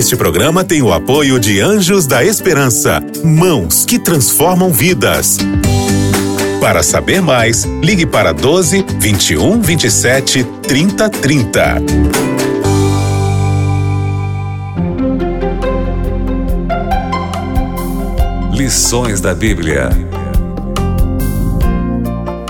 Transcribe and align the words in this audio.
Este 0.00 0.16
programa 0.16 0.64
tem 0.64 0.80
o 0.80 0.94
apoio 0.94 1.38
de 1.38 1.60
Anjos 1.60 2.06
da 2.06 2.24
Esperança, 2.24 3.02
mãos 3.22 3.84
que 3.84 3.98
transformam 3.98 4.72
vidas. 4.72 5.36
Para 6.58 6.82
saber 6.82 7.20
mais, 7.20 7.64
ligue 7.82 8.06
para 8.06 8.32
12 8.32 8.82
21 8.98 9.60
27 9.60 10.42
30 10.62 11.10
30. 11.10 11.82
Lições 18.54 19.20
da 19.20 19.34
Bíblia. 19.34 19.90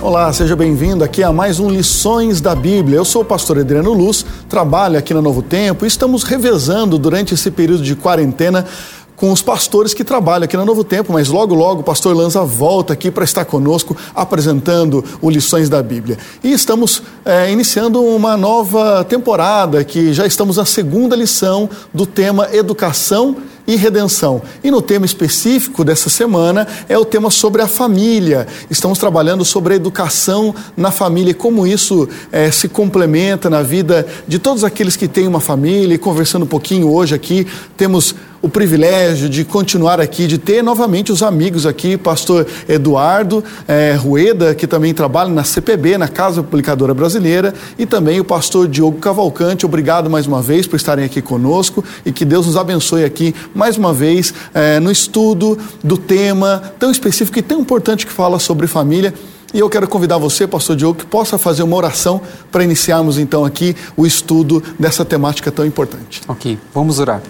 Olá, 0.01 0.33
seja 0.33 0.57
bem-vindo 0.57 1.05
aqui 1.05 1.23
a 1.23 1.31
mais 1.31 1.61
um 1.61 1.69
Lições 1.69 2.41
da 2.41 2.55
Bíblia. 2.55 2.97
Eu 2.97 3.05
sou 3.05 3.23
o 3.23 3.25
pastor 3.25 3.59
Adriano 3.59 3.93
Luz, 3.93 4.25
trabalho 4.51 4.99
aqui 4.99 5.15
na 5.15 5.23
Novo 5.23 5.41
Tempo 5.41 5.85
e 5.85 5.89
estamos 5.89 6.25
revezando 6.25 6.99
durante 6.99 7.33
esse 7.33 7.51
período 7.53 7.85
de 7.85 7.95
quarentena 7.95 8.67
com 9.15 9.31
os 9.31 9.43
pastores 9.43 9.95
que 9.95 10.03
trabalham 10.03 10.45
aqui 10.45 10.57
na 10.57 10.65
Novo 10.65 10.83
Tempo, 10.83 11.13
mas 11.13 11.29
logo, 11.29 11.55
logo 11.55 11.83
o 11.83 11.85
pastor 11.85 12.17
Lanza 12.17 12.43
volta 12.43 12.95
aqui 12.95 13.11
para 13.11 13.23
estar 13.23 13.45
conosco 13.45 13.97
apresentando 14.15 15.05
o 15.21 15.31
Lições 15.31 15.69
da 15.69 15.83
Bíblia. 15.83 16.19
E 16.43 16.51
estamos 16.53 17.03
é, 17.25 17.53
iniciando 17.53 18.03
uma 18.03 18.37
nova 18.37 19.05
temporada, 19.05 19.85
que 19.85 20.13
já 20.13 20.27
estamos 20.27 20.57
na 20.57 20.65
segunda 20.65 21.15
lição 21.15 21.69
do 21.93 22.07
tema 22.07 22.49
Educação 22.51 23.37
e 23.71 23.77
redenção. 23.77 24.43
E 24.65 24.71
no 24.71 24.83
tema 24.83 25.07
específico 25.07 25.85
dessa 25.85 26.11
semana 26.11 26.67
é 26.89 26.99
o 26.99 27.05
tema 27.05 27.31
sobre 27.31 27.63
a 27.63 27.69
família. 27.69 28.49
Estamos 28.69 28.99
trabalhando 28.99 29.45
sobre 29.45 29.75
a 29.75 29.77
educação 29.77 30.53
na 30.77 30.91
família 30.91 31.31
e 31.31 31.35
como 31.35 31.65
isso 31.65 32.09
é, 32.33 32.51
se 32.51 32.69
complementa 32.69 33.49
na 33.49 33.63
vida 33.63 34.05
de 34.27 34.41
todos 34.41 34.65
aqueles 34.65 34.97
que 34.97 35.07
têm 35.07 35.29
uma 35.29 35.41
família. 35.41 35.95
E 35.95 35.99
conversando 35.99 36.43
um 36.43 36.49
pouquinho 36.49 36.93
hoje 36.93 37.15
aqui, 37.15 37.47
temos 37.77 38.13
o 38.43 38.49
privilégio 38.49 39.29
de 39.29 39.45
continuar 39.45 40.01
aqui, 40.01 40.27
de 40.27 40.39
ter 40.39 40.63
novamente 40.63 41.13
os 41.13 41.23
amigos 41.23 41.67
aqui, 41.67 41.97
pastor 41.97 42.47
Eduardo 42.69 43.45
é, 43.69 43.93
Rueda, 43.93 44.55
que 44.55 44.67
também 44.67 44.95
trabalha 44.95 45.29
na 45.31 45.45
CPB, 45.45 45.99
na 45.99 46.09
Casa 46.09 46.43
Publicadora 46.43 46.95
Brasileira, 46.95 47.53
e 47.79 47.85
também 47.85 48.19
o 48.19 48.25
pastor 48.25 48.67
Diogo 48.67 48.99
Cavalcante. 48.99 49.67
Obrigado 49.67 50.09
mais 50.09 50.27
uma 50.27 50.41
vez 50.41 50.67
por 50.67 50.77
estarem 50.77 51.05
aqui 51.05 51.21
conosco 51.21 51.85
e 52.05 52.13
que 52.13 52.25
Deus 52.25 52.47
nos 52.47 52.57
abençoe 52.57 53.05
aqui 53.05 53.35
mais 53.61 53.77
uma 53.77 53.93
vez 53.93 54.33
é, 54.55 54.81
no 54.81 54.91
estudo 54.91 55.59
do 55.85 55.99
tema 55.99 56.73
tão 56.79 56.91
específico 56.91 57.39
e 57.39 57.43
tão 57.43 57.61
importante 57.61 58.07
que 58.07 58.13
fala 58.13 58.39
sobre 58.39 58.67
família. 58.67 59.13
E 59.53 59.59
eu 59.59 59.69
quero 59.69 59.87
convidar 59.87 60.17
você, 60.17 60.47
pastor 60.47 60.77
Diogo, 60.77 61.01
que 61.01 61.05
possa 61.05 61.37
fazer 61.37 61.63
uma 61.63 61.77
oração 61.77 62.23
para 62.51 62.65
iniciarmos 62.65 63.19
então 63.19 63.45
aqui 63.45 63.77
o 63.99 64.07
estudo 64.07 64.63
dessa 64.79 65.05
temática 65.05 65.53
tão 65.53 65.67
importante. 65.67 66.23
Ok, 66.27 66.59
vamos 66.73 66.99
orar. 66.99 67.21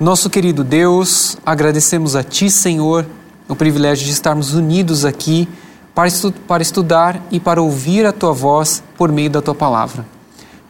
Nosso 0.00 0.28
querido 0.28 0.64
Deus, 0.64 1.38
agradecemos 1.46 2.16
a 2.16 2.24
Ti, 2.24 2.50
Senhor, 2.50 3.06
o 3.48 3.54
privilégio 3.54 4.04
de 4.04 4.10
estarmos 4.10 4.54
unidos 4.54 5.04
aqui 5.04 5.48
para, 5.94 6.08
estu 6.08 6.32
para 6.32 6.60
estudar 6.60 7.24
e 7.30 7.38
para 7.38 7.62
ouvir 7.62 8.04
a 8.04 8.10
Tua 8.10 8.32
voz 8.32 8.82
por 8.96 9.12
meio 9.12 9.30
da 9.30 9.40
Tua 9.40 9.54
palavra. 9.54 10.04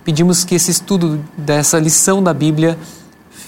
Pedimos 0.04 0.44
que 0.44 0.54
esse 0.54 0.70
estudo 0.70 1.18
dessa 1.34 1.78
lição 1.78 2.22
da 2.22 2.34
Bíblia 2.34 2.78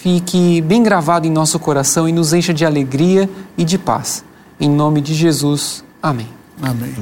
fique 0.02 0.62
bem 0.62 0.82
gravado 0.82 1.26
em 1.26 1.30
nosso 1.30 1.58
coração 1.58 2.08
e 2.08 2.12
nos 2.12 2.32
encha 2.32 2.54
de 2.54 2.64
alegria 2.64 3.28
e 3.56 3.64
de 3.64 3.76
paz. 3.76 4.24
Em 4.58 4.68
nome 4.68 5.00
de 5.02 5.12
Jesus. 5.14 5.84
Amém. 6.02 6.28
Amém. 6.62 6.94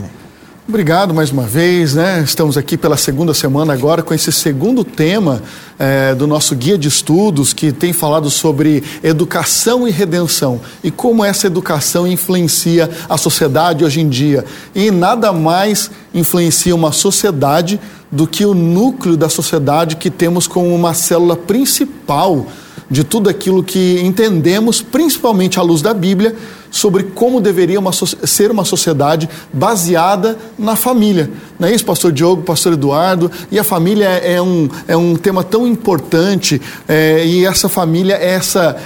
Obrigado 0.69 1.15
mais 1.15 1.31
uma 1.31 1.45
vez, 1.45 1.95
né? 1.95 2.21
Estamos 2.23 2.59
aqui 2.59 2.77
pela 2.77 2.97
segunda 2.97 3.33
semana 3.33 3.73
agora 3.73 4.03
com 4.03 4.13
esse 4.13 4.31
segundo 4.33 4.85
tema 4.85 5.41
é, 5.79 6.15
do 6.15 6.27
nosso 6.27 6.55
guia 6.57 6.77
de 6.77 6.89
estudos 6.89 7.53
que 7.53 7.73
tem 7.73 7.93
falado 7.93 8.29
sobre 8.31 8.83
educação 9.03 9.87
e 9.87 9.91
redenção 9.91 10.61
e 10.83 10.91
como 10.91 11.25
essa 11.25 11.47
educação 11.47 12.07
influencia 12.07 12.91
a 13.09 13.17
sociedade 13.17 13.85
hoje 13.85 14.01
em 14.01 14.09
dia. 14.09 14.45
E 14.75 14.91
nada 14.91 15.33
mais 15.33 15.91
influencia 16.13 16.75
uma 16.75 16.93
sociedade 16.93 17.81
do 18.11 18.27
que 18.27 18.45
o 18.45 18.55
núcleo 18.55 19.17
da 19.17 19.29
sociedade 19.29 19.97
que 19.97 20.11
temos 20.11 20.47
como 20.47 20.75
uma 20.75 20.95
célula 20.95 21.37
principal 21.37 22.47
de 22.91 23.05
tudo 23.05 23.29
aquilo 23.29 23.63
que 23.63 24.01
entendemos, 24.01 24.81
principalmente 24.81 25.59
à 25.59 25.63
luz 25.63 25.83
da 25.83 25.93
Bíblia, 25.93 26.35
sobre 26.71 27.03
como 27.03 27.41
deveria 27.41 27.79
uma, 27.79 27.93
ser 27.93 28.51
uma 28.51 28.65
sociedade 28.65 29.29
baseada 29.53 30.39
na 30.59 30.77
família. 30.77 31.31
Não 31.59 31.69
é 31.69 31.75
isso, 31.75 31.85
pastor 31.85 32.13
Diogo, 32.13 32.43
pastor 32.43 32.75
Eduardo? 32.75 33.31
E 33.51 33.59
a 33.59 33.65
família 33.65 34.07
é 34.07 34.41
um, 34.41 34.69
é 34.87 34.97
um 34.97 35.17
tema 35.17 35.43
tão 35.43 35.67
importante, 35.67 36.61
é, 36.87 37.25
e 37.27 37.45
essa 37.45 37.69
família 37.69 38.15
é 38.15 38.31
essa 38.31 38.77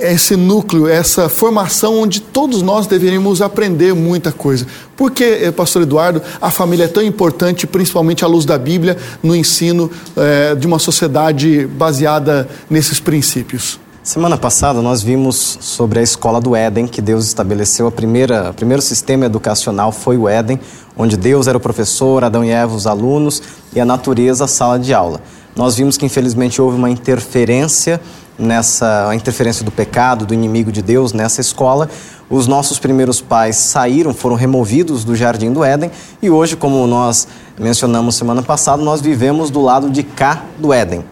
esse 0.00 0.36
núcleo, 0.36 0.86
essa 0.86 1.28
formação 1.28 2.00
onde 2.00 2.20
todos 2.20 2.62
nós 2.62 2.86
deveríamos 2.86 3.42
aprender 3.42 3.94
muita 3.94 4.30
coisa. 4.30 4.66
Por 4.96 5.10
que, 5.10 5.24
eh, 5.24 5.50
pastor 5.50 5.82
Eduardo, 5.82 6.22
a 6.40 6.50
família 6.50 6.84
é 6.84 6.88
tão 6.88 7.02
importante, 7.02 7.66
principalmente 7.66 8.24
à 8.24 8.28
luz 8.28 8.44
da 8.44 8.56
Bíblia, 8.56 8.96
no 9.22 9.34
ensino 9.34 9.90
é, 10.16 10.54
de 10.54 10.66
uma 10.66 10.78
sociedade 10.78 11.66
baseada 11.66 12.48
nesses 12.70 13.00
princípios? 13.00 13.78
Semana 14.02 14.38
passada 14.38 14.80
nós 14.80 15.02
vimos 15.02 15.58
sobre 15.60 15.98
a 15.98 16.02
escola 16.02 16.40
do 16.40 16.56
Éden, 16.56 16.86
que 16.86 17.02
Deus 17.02 17.26
estabeleceu. 17.26 17.86
A 17.86 17.92
primeira, 17.92 18.50
o 18.50 18.54
primeiro 18.54 18.80
sistema 18.80 19.26
educacional 19.26 19.92
foi 19.92 20.16
o 20.16 20.26
Éden, 20.26 20.58
onde 20.96 21.16
Deus 21.16 21.46
era 21.46 21.58
o 21.58 21.60
professor, 21.60 22.24
Adão 22.24 22.42
e 22.44 22.50
Eva 22.50 22.74
os 22.74 22.86
alunos 22.86 23.42
e 23.74 23.78
a 23.78 23.84
natureza 23.84 24.44
a 24.44 24.48
sala 24.48 24.78
de 24.78 24.94
aula. 24.94 25.20
Nós 25.54 25.76
vimos 25.76 25.96
que 25.96 26.06
infelizmente 26.06 26.62
houve 26.62 26.78
uma 26.78 26.88
interferência 26.88 28.00
nessa 28.38 29.10
interferência 29.14 29.64
do 29.64 29.70
pecado, 29.70 30.24
do 30.24 30.32
inimigo 30.32 30.70
de 30.70 30.80
Deus 30.80 31.12
nessa 31.12 31.40
escola. 31.40 31.90
Os 32.30 32.46
nossos 32.46 32.78
primeiros 32.78 33.20
pais 33.20 33.56
saíram, 33.56 34.14
foram 34.14 34.36
removidos 34.36 35.02
do 35.02 35.16
jardim 35.16 35.52
do 35.52 35.64
Éden 35.64 35.90
e 36.22 36.30
hoje, 36.30 36.56
como 36.56 36.86
nós 36.86 37.26
mencionamos 37.58 38.14
semana 38.14 38.42
passada, 38.42 38.82
nós 38.82 39.00
vivemos 39.00 39.50
do 39.50 39.60
lado 39.60 39.90
de 39.90 40.02
cá 40.02 40.44
do 40.58 40.72
Éden. 40.72 41.04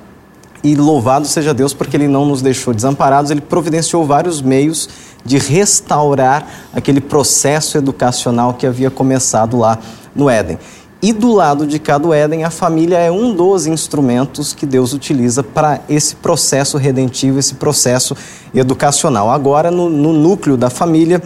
E 0.63 0.75
louvado 0.75 1.27
seja 1.27 1.55
Deus 1.55 1.73
porque 1.73 1.97
ele 1.97 2.09
não 2.09 2.27
nos 2.27 2.43
deixou 2.43 2.75
desamparados, 2.75 3.31
ele 3.31 3.41
providenciou 3.41 4.05
vários 4.05 4.43
meios 4.43 4.89
de 5.25 5.39
restaurar 5.39 6.47
aquele 6.73 7.01
processo 7.01 7.77
educacional 7.77 8.55
que 8.55 8.67
havia 8.67 8.91
começado 8.91 9.59
lá 9.59 9.79
no 10.15 10.31
Éden. 10.31 10.59
E 11.03 11.13
do 11.13 11.33
lado 11.33 11.67
de 11.67 11.79
cá 11.79 11.99
do 11.99 12.13
Éden, 12.13 12.45
a 12.45 12.51
família 12.51 12.97
é 12.97 13.11
um 13.11 13.35
dos 13.35 13.67
instrumentos 13.67 14.55
que 14.55 14.65
Deus 14.65 14.95
utiliza 14.95 15.43
para 15.43 15.81
esse 15.91 16.17
processo 16.17 16.79
redentivo, 16.79 17.39
esse 17.39 17.55
processo 17.55 18.17
educacional. 18.55 19.31
Agora, 19.31 19.71
no, 19.71 19.91
no 19.91 20.15
núcleo 20.15 20.57
da 20.57 20.71
família, 20.71 21.23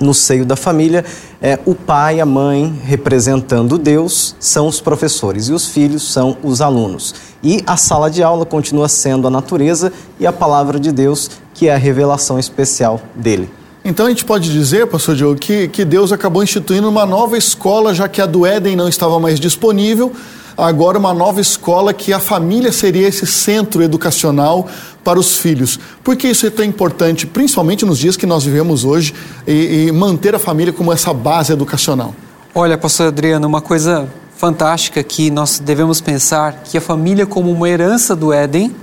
no 0.00 0.14
seio 0.14 0.46
da 0.46 0.56
família, 0.56 1.04
é, 1.40 1.58
o 1.66 1.74
pai 1.74 2.16
e 2.16 2.20
a 2.22 2.26
mãe, 2.26 2.80
representando 2.82 3.76
Deus, 3.76 4.34
são 4.40 4.66
os 4.66 4.80
professores 4.80 5.48
e 5.48 5.52
os 5.52 5.68
filhos 5.68 6.10
são 6.10 6.38
os 6.42 6.62
alunos. 6.62 7.14
E 7.42 7.62
a 7.66 7.76
sala 7.76 8.10
de 8.10 8.22
aula 8.22 8.46
continua 8.46 8.88
sendo 8.88 9.28
a 9.28 9.30
natureza 9.30 9.92
e 10.18 10.26
a 10.26 10.32
palavra 10.32 10.80
de 10.80 10.90
Deus, 10.90 11.30
que 11.52 11.68
é 11.68 11.74
a 11.74 11.78
revelação 11.78 12.38
especial 12.38 13.00
dele. 13.14 13.50
Então 13.84 14.06
a 14.06 14.08
gente 14.08 14.24
pode 14.24 14.50
dizer, 14.50 14.86
pastor 14.86 15.14
Diogo, 15.14 15.38
que, 15.38 15.68
que 15.68 15.84
Deus 15.84 16.10
acabou 16.10 16.42
instituindo 16.42 16.88
uma 16.88 17.04
nova 17.04 17.36
escola, 17.36 17.92
já 17.92 18.08
que 18.08 18.22
a 18.22 18.24
do 18.24 18.46
Éden 18.46 18.74
não 18.74 18.88
estava 18.88 19.20
mais 19.20 19.38
disponível, 19.38 20.10
agora 20.56 20.98
uma 20.98 21.12
nova 21.12 21.38
escola 21.38 21.92
que 21.92 22.10
a 22.10 22.18
família 22.18 22.72
seria 22.72 23.06
esse 23.06 23.26
centro 23.26 23.82
educacional 23.82 24.66
para 25.04 25.18
os 25.18 25.36
filhos. 25.36 25.78
Por 26.02 26.16
que 26.16 26.28
isso 26.28 26.46
é 26.46 26.50
tão 26.50 26.64
importante, 26.64 27.26
principalmente 27.26 27.84
nos 27.84 27.98
dias 27.98 28.16
que 28.16 28.24
nós 28.24 28.42
vivemos 28.44 28.86
hoje, 28.86 29.12
e, 29.46 29.88
e 29.88 29.92
manter 29.92 30.34
a 30.34 30.38
família 30.38 30.72
como 30.72 30.90
essa 30.90 31.12
base 31.12 31.52
educacional? 31.52 32.14
Olha, 32.54 32.78
pastor 32.78 33.08
Adriano, 33.08 33.46
uma 33.46 33.60
coisa 33.60 34.08
fantástica 34.34 35.02
que 35.02 35.30
nós 35.30 35.58
devemos 35.58 36.00
pensar 36.00 36.62
que 36.64 36.78
a 36.78 36.80
família 36.80 37.26
como 37.26 37.50
uma 37.50 37.68
herança 37.68 38.16
do 38.16 38.32
Éden, 38.32 38.74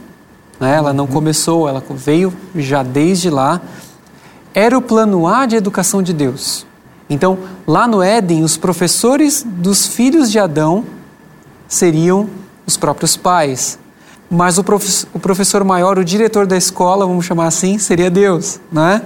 né, 0.60 0.76
ela 0.76 0.94
não 0.94 1.08
começou, 1.08 1.68
ela 1.68 1.84
veio 1.90 2.32
já 2.56 2.84
desde 2.84 3.32
lá, 3.32 3.60
era 4.54 4.78
o 4.78 4.82
plano 4.82 5.28
A 5.28 5.46
de 5.46 5.56
educação 5.56 6.02
de 6.02 6.14
Deus. 6.14 6.66
Então, 7.10 7.38
lá 7.68 7.88
no 7.88 8.02
Éden, 8.02 8.44
os 8.44 8.56
professores 8.58 9.46
dos 9.46 9.88
filhos 9.88 10.32
de 10.32 10.40
Adão 10.40 10.86
seriam 11.68 12.30
os 12.66 12.78
próprios 12.78 13.18
pais. 13.18 13.78
Mas 14.30 14.58
o, 14.58 14.64
prof, 14.64 15.06
o 15.14 15.20
professor 15.20 15.64
maior, 15.64 16.00
o 16.00 16.06
diretor 16.06 16.48
da 16.48 16.56
escola, 16.56 17.06
vamos 17.06 17.26
chamar 17.26 17.48
assim, 17.48 17.78
seria 17.78 18.10
Deus, 18.10 18.60
né? 18.72 19.02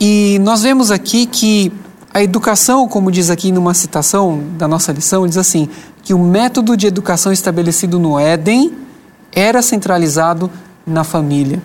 E 0.00 0.38
nós 0.40 0.62
vemos 0.62 0.90
aqui 0.90 1.26
que 1.26 1.70
a 2.12 2.22
educação, 2.22 2.88
como 2.88 3.10
diz 3.10 3.30
aqui 3.30 3.52
numa 3.52 3.74
citação 3.74 4.42
da 4.56 4.66
nossa 4.66 4.90
lição, 4.92 5.26
diz 5.26 5.36
assim: 5.36 5.68
que 6.02 6.14
o 6.14 6.18
método 6.18 6.76
de 6.76 6.86
educação 6.86 7.32
estabelecido 7.32 7.98
no 7.98 8.18
Éden 8.18 8.72
era 9.30 9.62
centralizado 9.62 10.50
na 10.86 11.04
família. 11.04 11.62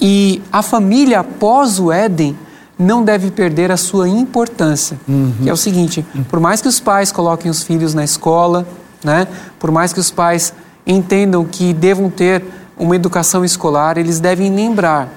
E 0.00 0.42
a 0.52 0.62
família, 0.62 1.20
após 1.20 1.78
o 1.78 1.90
Éden, 1.90 2.36
não 2.82 3.04
deve 3.04 3.30
perder 3.30 3.70
a 3.70 3.76
sua 3.76 4.08
importância. 4.08 4.98
Uhum. 5.08 5.32
Que 5.42 5.48
é 5.48 5.52
o 5.52 5.56
seguinte: 5.56 6.04
por 6.28 6.40
mais 6.40 6.60
que 6.60 6.68
os 6.68 6.80
pais 6.80 7.12
coloquem 7.12 7.50
os 7.50 7.62
filhos 7.62 7.94
na 7.94 8.04
escola, 8.04 8.66
né, 9.02 9.26
por 9.58 9.70
mais 9.70 9.92
que 9.92 10.00
os 10.00 10.10
pais 10.10 10.52
entendam 10.86 11.44
que 11.44 11.72
devam 11.72 12.10
ter 12.10 12.44
uma 12.76 12.96
educação 12.96 13.44
escolar, 13.44 13.96
eles 13.98 14.18
devem 14.18 14.54
lembrar 14.54 15.08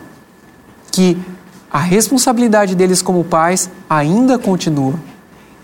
que 0.91 1.17
a 1.71 1.79
responsabilidade 1.79 2.75
deles 2.75 3.01
como 3.01 3.23
pais 3.23 3.69
ainda 3.89 4.37
continua. 4.37 4.93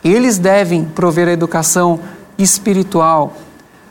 Eles 0.03 0.37
devem 0.37 0.83
prover 0.83 1.27
a 1.27 1.31
educação 1.31 1.99
espiritual, 2.37 3.37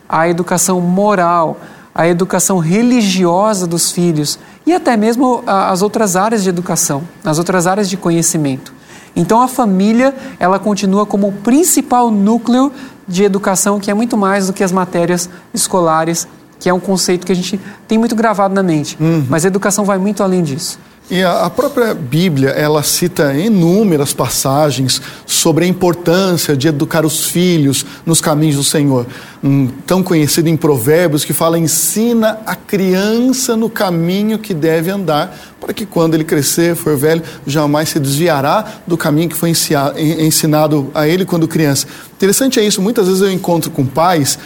a 0.08 0.28
educação 0.28 0.80
moral, 0.80 1.58
a 1.94 2.08
educação 2.08 2.58
religiosa 2.58 3.66
dos 3.66 3.90
filhos 3.92 4.38
e 4.70 4.74
até 4.74 4.96
mesmo 4.96 5.42
as 5.46 5.82
outras 5.82 6.14
áreas 6.14 6.42
de 6.42 6.48
educação, 6.48 7.02
as 7.24 7.38
outras 7.38 7.66
áreas 7.66 7.88
de 7.88 7.96
conhecimento. 7.96 8.72
Então 9.16 9.42
a 9.42 9.48
família, 9.48 10.14
ela 10.38 10.58
continua 10.58 11.04
como 11.04 11.28
o 11.28 11.32
principal 11.32 12.10
núcleo 12.10 12.72
de 13.06 13.24
educação, 13.24 13.80
que 13.80 13.90
é 13.90 13.94
muito 13.94 14.16
mais 14.16 14.46
do 14.46 14.52
que 14.52 14.62
as 14.62 14.70
matérias 14.70 15.28
escolares, 15.52 16.28
que 16.60 16.68
é 16.68 16.74
um 16.74 16.78
conceito 16.78 17.26
que 17.26 17.32
a 17.32 17.34
gente 17.34 17.60
tem 17.88 17.98
muito 17.98 18.14
gravado 18.14 18.54
na 18.54 18.62
mente. 18.62 18.96
Uhum. 19.00 19.26
Mas 19.28 19.44
a 19.44 19.48
educação 19.48 19.84
vai 19.84 19.98
muito 19.98 20.22
além 20.22 20.42
disso. 20.42 20.78
E 21.10 21.24
a 21.24 21.50
própria 21.50 21.92
Bíblia, 21.92 22.50
ela 22.50 22.84
cita 22.84 23.34
inúmeras 23.34 24.12
passagens 24.12 25.02
sobre 25.26 25.64
a 25.64 25.68
importância 25.68 26.56
de 26.56 26.68
educar 26.68 27.04
os 27.04 27.24
filhos 27.24 27.84
nos 28.06 28.20
caminhos 28.20 28.54
do 28.54 28.62
Senhor. 28.62 29.04
Um 29.42 29.66
tão 29.84 30.04
conhecido 30.04 30.48
em 30.48 30.56
Provérbios 30.56 31.24
que 31.24 31.32
fala: 31.32 31.58
ensina 31.58 32.38
a 32.46 32.54
criança 32.54 33.56
no 33.56 33.68
caminho 33.68 34.38
que 34.38 34.54
deve 34.54 34.88
andar, 34.88 35.36
para 35.60 35.74
que 35.74 35.84
quando 35.84 36.14
ele 36.14 36.22
crescer, 36.22 36.76
for 36.76 36.96
velho, 36.96 37.24
jamais 37.44 37.88
se 37.88 37.98
desviará 37.98 38.64
do 38.86 38.96
caminho 38.96 39.30
que 39.30 39.36
foi 39.36 39.50
ensinado 39.50 40.92
a 40.94 41.08
ele 41.08 41.24
quando 41.24 41.48
criança. 41.48 41.88
Interessante 42.14 42.60
é 42.60 42.64
isso, 42.64 42.80
muitas 42.80 43.08
vezes 43.08 43.20
eu 43.20 43.32
encontro 43.32 43.68
com 43.72 43.84
pais 43.84 44.38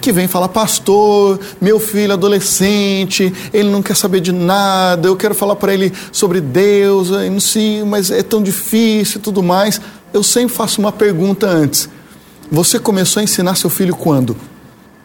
que 0.00 0.12
vem 0.12 0.26
falar, 0.26 0.48
pastor, 0.48 1.38
meu 1.60 1.78
filho 1.78 2.12
adolescente, 2.12 3.32
ele 3.52 3.70
não 3.70 3.82
quer 3.82 3.96
saber 3.96 4.20
de 4.20 4.32
nada, 4.32 5.08
eu 5.08 5.16
quero 5.16 5.34
falar 5.34 5.56
para 5.56 5.72
ele 5.72 5.92
sobre 6.10 6.40
Deus, 6.40 7.10
sim, 7.40 7.84
mas 7.84 8.10
é 8.10 8.22
tão 8.22 8.42
difícil 8.42 9.18
e 9.18 9.22
tudo 9.22 9.42
mais. 9.42 9.80
Eu 10.12 10.22
sempre 10.22 10.54
faço 10.54 10.80
uma 10.80 10.92
pergunta 10.92 11.46
antes. 11.46 11.88
Você 12.50 12.78
começou 12.78 13.20
a 13.20 13.24
ensinar 13.24 13.54
seu 13.54 13.70
filho 13.70 13.94
quando? 13.96 14.36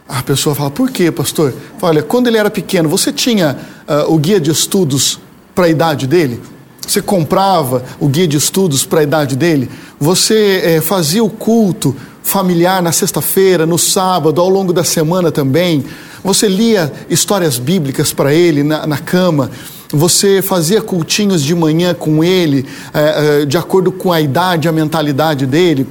A 0.08 0.22
pessoa 0.24 0.56
fala, 0.56 0.72
por 0.72 0.90
quê, 0.90 1.12
pastor? 1.12 1.54
Olha, 1.82 2.02
quando 2.02 2.28
ele 2.28 2.38
era 2.38 2.50
pequeno, 2.50 2.88
você 2.88 3.12
tinha 3.12 3.58
uh, 3.88 4.14
o 4.14 4.18
guia 4.18 4.40
de 4.40 4.52
estudos 4.52 5.20
para 5.54 5.66
a 5.66 5.70
idade 5.70 6.08
dele? 6.08 6.42
Você 6.88 7.02
comprava 7.02 7.84
o 8.00 8.08
guia 8.08 8.28
de 8.28 8.38
estudos 8.38 8.86
para 8.86 9.02
a 9.02 9.04
idade 9.04 9.36
dele? 9.36 9.70
Você 10.00 10.62
eh, 10.64 10.82
fazia 10.82 11.22
o 11.22 11.30
culto 11.30 11.94
familiar 12.28 12.84
na 12.84 12.92
sexta-feira, 12.92 13.66
no 13.66 13.78
sábado, 13.78 14.42
ao 14.42 14.50
longo 14.50 14.74
da 14.74 14.84
semana 14.84 15.32
também. 15.32 15.86
Você 16.22 16.50
lia 16.50 16.92
histórias 17.10 17.58
bíblicas 17.58 18.12
para 18.12 18.34
ele 18.34 18.64
na, 18.64 18.86
na, 18.86 18.98
cama. 18.98 19.50
Você 19.94 20.42
fazia 20.42 20.82
cultinhos 20.82 21.42
de 21.42 21.56
manhã 21.56 21.94
com 21.94 22.22
ele, 22.22 22.66
é, 22.94 23.44
é, 23.44 23.46
de 23.46 23.58
acordo 23.58 23.94
com 23.94 24.12
a 24.12 24.20
idade, 24.20 24.68
a 24.68 24.74
mentalidade 24.74 25.46
dele. 25.46 25.88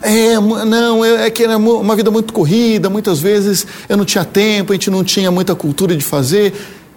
É, 0.00 0.34
não, 0.34 1.04
é, 1.04 1.26
é 1.26 1.30
que 1.30 1.42
era 1.42 1.56
uma 1.56 1.96
vida 1.96 2.12
muito 2.12 2.32
corrida, 2.32 2.88
muitas 2.88 3.18
vezes 3.18 3.66
eu 3.88 3.96
não 3.96 4.04
tinha 4.04 4.24
tempo, 4.24 4.72
a 4.72 4.76
gente 4.76 4.88
não 4.88 5.02
tinha 5.02 5.32
muita 5.32 5.56
cultura 5.56 5.96
de 5.96 6.04
fazer. 6.04 6.54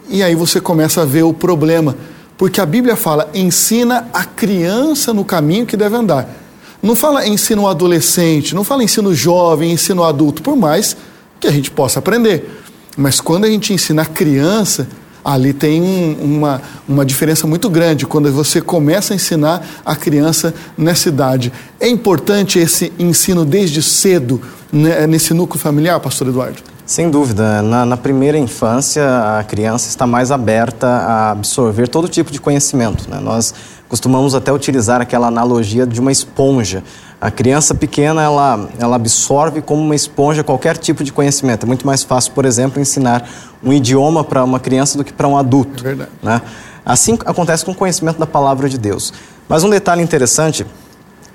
E 0.07 0.21
aí 0.21 0.35
você 0.35 0.61
começa 0.61 1.01
a 1.01 1.05
ver 1.05 1.23
o 1.23 1.33
problema. 1.33 1.95
Porque 2.37 2.61
a 2.61 2.67
Bíblia 2.67 2.95
fala: 2.95 3.31
ensina 3.33 4.07
a 4.13 4.23
criança 4.25 5.11
no 5.11 5.25
caminho 5.25 5.65
que 5.65 5.75
deve 5.75 5.95
andar. 5.95 6.38
Não 6.81 6.95
fala 6.95 7.27
ensino 7.27 7.67
adolescente, 7.67 8.55
não 8.55 8.63
fala 8.63 8.83
ensino 8.83 9.13
jovem, 9.13 9.71
ensino 9.71 10.03
adulto, 10.03 10.41
por 10.41 10.55
mais 10.55 10.95
que 11.39 11.47
a 11.47 11.51
gente 11.51 11.69
possa 11.69 11.99
aprender. 11.99 12.63
Mas 12.97 13.19
quando 13.19 13.45
a 13.45 13.49
gente 13.49 13.73
ensina 13.73 14.01
a 14.01 14.05
criança, 14.05 14.87
ali 15.23 15.53
tem 15.53 15.81
um, 15.81 16.17
uma, 16.37 16.61
uma 16.87 17.05
diferença 17.05 17.45
muito 17.45 17.69
grande 17.69 18.05
quando 18.05 18.31
você 18.31 18.61
começa 18.61 19.13
a 19.13 19.15
ensinar 19.15 19.65
a 19.85 19.95
criança 19.95 20.53
nessa 20.77 21.09
idade. 21.09 21.51
É 21.79 21.87
importante 21.87 22.59
esse 22.59 22.91
ensino 22.97 23.45
desde 23.45 23.81
cedo, 23.81 24.41
né, 24.71 25.05
nesse 25.07 25.33
núcleo 25.33 25.59
familiar, 25.59 25.99
pastor 25.99 26.27
Eduardo? 26.27 26.59
Sem 26.85 27.09
dúvida. 27.11 27.61
Na, 27.61 27.85
na, 27.85 27.95
primeira 27.95 28.37
infância, 28.37 29.03
a 29.37 29.43
criança 29.43 29.87
está 29.87 30.07
mais 30.07 30.31
aberta 30.31 30.87
a 30.87 31.31
absorver 31.31 31.87
todo 31.87 32.07
tipo 32.09 32.31
de 32.31 32.41
conhecimento. 32.41 33.07
Né? 33.07 33.19
Nós 33.21 33.53
costumamos 33.89 34.35
até 34.35 34.53
utilizar 34.53 35.01
aquela 35.01 35.27
analogia 35.27 35.85
de 35.85 35.99
uma 35.99 36.11
esponja. 36.11 36.83
A 37.19 37.29
criança 37.29 37.75
pequena, 37.75 38.21
ela, 38.21 38.69
ela 38.77 38.95
absorve 38.95 39.61
como 39.61 39.81
uma 39.81 39.95
esponja 39.95 40.43
qualquer 40.43 40.77
tipo 40.77 41.03
de 41.03 41.11
conhecimento. 41.11 41.63
É 41.63 41.67
muito 41.67 41.85
mais 41.85 42.03
fácil, 42.03 42.31
por 42.31 42.45
exemplo, 42.45 42.79
ensinar 42.79 43.27
um 43.61 43.73
idioma 43.73 44.23
para 44.23 44.43
uma 44.43 44.59
criança 44.59 44.97
do 44.97 45.03
que 45.03 45.11
para 45.11 45.27
um 45.27 45.35
adulto. 45.35 45.81
É 45.83 45.87
verdade. 45.87 46.11
Né? 46.23 46.41
Assim 46.85 47.17
acontece 47.25 47.65
com 47.65 47.71
o 47.71 47.75
conhecimento 47.75 48.19
da 48.19 48.27
palavra 48.27 48.69
de 48.69 48.77
Deus. 48.77 49.11
Mas 49.49 49.63
um 49.63 49.69
detalhe 49.69 50.01
interessante 50.01 50.65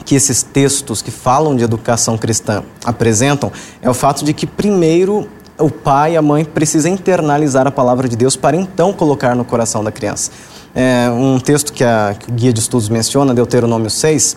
que 0.04 0.14
esses 0.14 0.42
textos 0.42 1.02
que 1.02 1.10
falam 1.10 1.56
de 1.56 1.64
educação 1.64 2.16
cristã 2.16 2.62
apresentam 2.84 3.50
é 3.82 3.90
o 3.90 3.94
fato 3.94 4.24
de 4.24 4.32
que, 4.32 4.46
primeiro, 4.46 5.28
o 5.58 5.70
pai 5.70 6.14
e 6.14 6.16
a 6.16 6.22
mãe 6.22 6.44
precisam 6.44 6.92
internalizar 6.92 7.66
a 7.66 7.70
palavra 7.70 8.08
de 8.08 8.16
Deus 8.16 8.36
para 8.36 8.56
então 8.56 8.92
colocar 8.92 9.34
no 9.34 9.44
coração 9.44 9.84
da 9.84 9.92
criança. 9.92 10.30
É, 10.74 11.08
um 11.10 11.38
texto 11.38 11.72
que, 11.72 11.84
a, 11.84 12.16
o 12.28 12.32
Guia 12.32 12.52
de 12.52 12.60
Estudos 12.60 12.88
menciona, 12.88 13.32
Deuteronômio 13.32 13.88
6, 13.88 14.36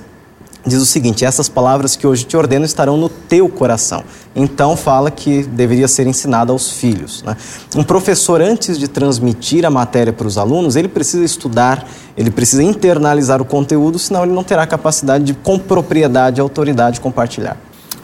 diz 0.67 0.79
o 0.79 0.85
seguinte: 0.85 1.25
Essas 1.25 1.49
palavras 1.49 1.95
que 1.95 2.05
hoje 2.05 2.25
te 2.25 2.37
ordeno 2.37 2.63
estarão 2.63 2.95
no 2.97 3.09
teu 3.09 3.49
coração. 3.49 4.03
Então, 4.35 4.77
fala 4.77 5.09
que 5.09 5.43
deveria 5.43 5.87
ser 5.87 6.05
ensinada 6.05 6.51
aos 6.51 6.71
filhos. 6.71 7.23
Né? 7.23 7.35
Um 7.75 7.83
professor, 7.83 8.39
antes 8.39 8.77
de 8.77 8.87
transmitir 8.87 9.65
a 9.65 9.71
matéria 9.71 10.13
para 10.13 10.27
os 10.27 10.37
alunos, 10.37 10.75
ele 10.75 10.87
precisa 10.87 11.25
estudar, 11.25 11.87
ele 12.15 12.29
precisa 12.29 12.61
internalizar 12.61 13.41
o 13.41 13.45
conteúdo, 13.45 13.97
senão 13.97 14.23
ele 14.23 14.33
não 14.33 14.43
terá 14.43 14.67
capacidade 14.67 15.23
de, 15.23 15.33
com 15.33 15.57
propriedade 15.57 16.39
e 16.39 16.41
autoridade, 16.41 17.01
compartilhar. 17.01 17.57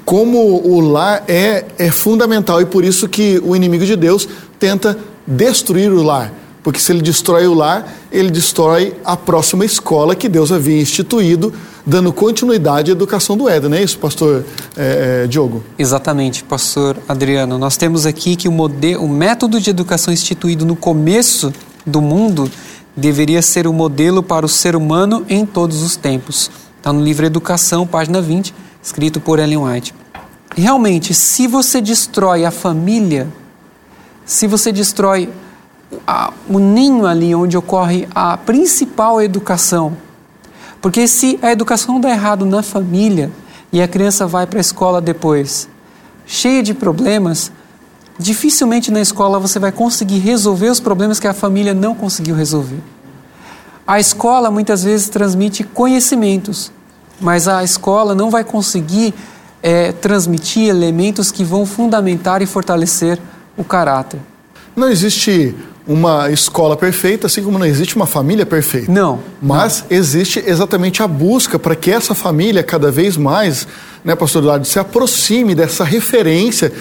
Como 0.05 0.37
o 0.37 0.79
lar 0.79 1.23
é, 1.27 1.65
é 1.77 1.91
fundamental 1.91 2.61
e 2.61 2.65
por 2.65 2.83
isso 2.83 3.07
que 3.07 3.41
o 3.43 3.55
inimigo 3.55 3.85
de 3.85 3.95
Deus 3.95 4.27
tenta 4.59 4.97
destruir 5.25 5.91
o 5.91 6.03
lar 6.03 6.33
porque 6.63 6.79
se 6.79 6.91
ele 6.93 7.01
destrói 7.01 7.45
o 7.45 7.53
lar, 7.53 7.93
ele 8.09 8.31
destrói 8.31 8.95
a 9.03 9.17
próxima 9.17 9.65
escola 9.65 10.15
que 10.15 10.29
Deus 10.29 10.51
havia 10.51 10.81
instituído, 10.81 11.53
dando 11.85 12.13
continuidade 12.13 12.89
à 12.89 12.93
educação 12.93 13.35
do 13.35 13.49
Éden, 13.49 13.69
não 13.69 13.77
é 13.77 13.83
isso, 13.83 13.99
pastor 13.99 14.45
é, 14.77 15.23
é, 15.25 15.27
Diogo? 15.27 15.61
Exatamente, 15.77 16.41
pastor 16.43 16.97
Adriano. 17.07 17.57
Nós 17.57 17.75
temos 17.75 18.05
aqui 18.05 18.37
que 18.37 18.47
o, 18.47 18.51
modelo, 18.51 19.03
o 19.03 19.09
método 19.09 19.59
de 19.59 19.69
educação 19.69 20.13
instituído 20.13 20.65
no 20.65 20.77
começo 20.77 21.53
do 21.85 22.01
mundo 22.01 22.49
deveria 22.95 23.41
ser 23.41 23.67
o 23.67 23.73
modelo 23.73 24.23
para 24.23 24.45
o 24.45 24.49
ser 24.49 24.73
humano 24.73 25.25
em 25.27 25.45
todos 25.45 25.81
os 25.81 25.97
tempos. 25.97 26.49
Está 26.77 26.93
no 26.93 27.03
livro 27.03 27.25
Educação, 27.25 27.85
página 27.85 28.21
20, 28.21 28.53
escrito 28.83 29.21
por 29.21 29.39
Ellen 29.39 29.59
White. 29.59 29.95
Realmente, 30.55 31.13
se 31.13 31.47
você 31.47 31.79
destrói 31.79 32.45
a 32.45 32.51
família, 32.51 33.27
se 34.25 34.45
você 34.45 34.71
destrói 34.71 35.29
a, 36.05 36.33
o 36.49 36.59
ninho 36.59 37.05
ali 37.05 37.33
onde 37.33 37.57
ocorre 37.57 38.07
a 38.13 38.37
principal 38.37 39.21
educação. 39.21 39.95
Porque 40.81 41.07
se 41.07 41.39
a 41.41 41.51
educação 41.51 41.99
dá 41.99 42.09
errado 42.09 42.45
na 42.45 42.61
família 42.61 43.31
e 43.71 43.81
a 43.81 43.87
criança 43.87 44.27
vai 44.27 44.45
para 44.45 44.59
a 44.59 44.61
escola 44.61 44.99
depois, 44.99 45.67
cheia 46.25 46.61
de 46.61 46.73
problemas, 46.73 47.51
dificilmente 48.19 48.91
na 48.91 49.01
escola 49.01 49.39
você 49.39 49.59
vai 49.59 49.71
conseguir 49.71 50.19
resolver 50.19 50.69
os 50.69 50.79
problemas 50.79 51.19
que 51.19 51.27
a 51.27 51.33
família 51.33 51.73
não 51.73 51.95
conseguiu 51.95 52.35
resolver. 52.35 52.79
A 53.87 53.99
escola 53.99 54.51
muitas 54.51 54.83
vezes 54.83 55.09
transmite 55.09 55.63
conhecimentos, 55.63 56.71
mas 57.19 57.47
a 57.47 57.63
escola 57.63 58.13
não 58.13 58.29
vai 58.29 58.43
conseguir 58.43 59.13
é, 59.61 59.91
transmitir 59.91 60.67
elementos 60.67 61.31
que 61.31 61.43
vão 61.43 61.65
fundamentar 61.65 62.41
e 62.41 62.45
fortalecer 62.45 63.19
o 63.55 63.63
caráter. 63.63 64.19
Não 64.75 64.89
existe 64.89 65.55
uma 65.87 66.31
escola 66.31 66.75
perfeita, 66.77 67.27
assim 67.27 67.43
como 67.43 67.59
não 67.59 67.65
existe 67.65 67.95
uma 67.95 68.05
família 68.05 68.45
perfeita. 68.45 68.91
Não. 68.91 69.19
Mas 69.41 69.85
não. 69.89 69.97
existe 69.97 70.43
exatamente 70.45 71.03
a 71.03 71.07
busca 71.07 71.59
para 71.59 71.75
que 71.75 71.91
essa 71.91 72.15
família 72.15 72.63
cada 72.63 72.89
vez 72.89 73.17
mais, 73.17 73.67
né, 74.03 74.15
pastor 74.15 74.41
Eduardo, 74.41 74.65
se 74.65 74.79
aproxime 74.79 75.53
dessa 75.53 75.83
referência 75.83 76.71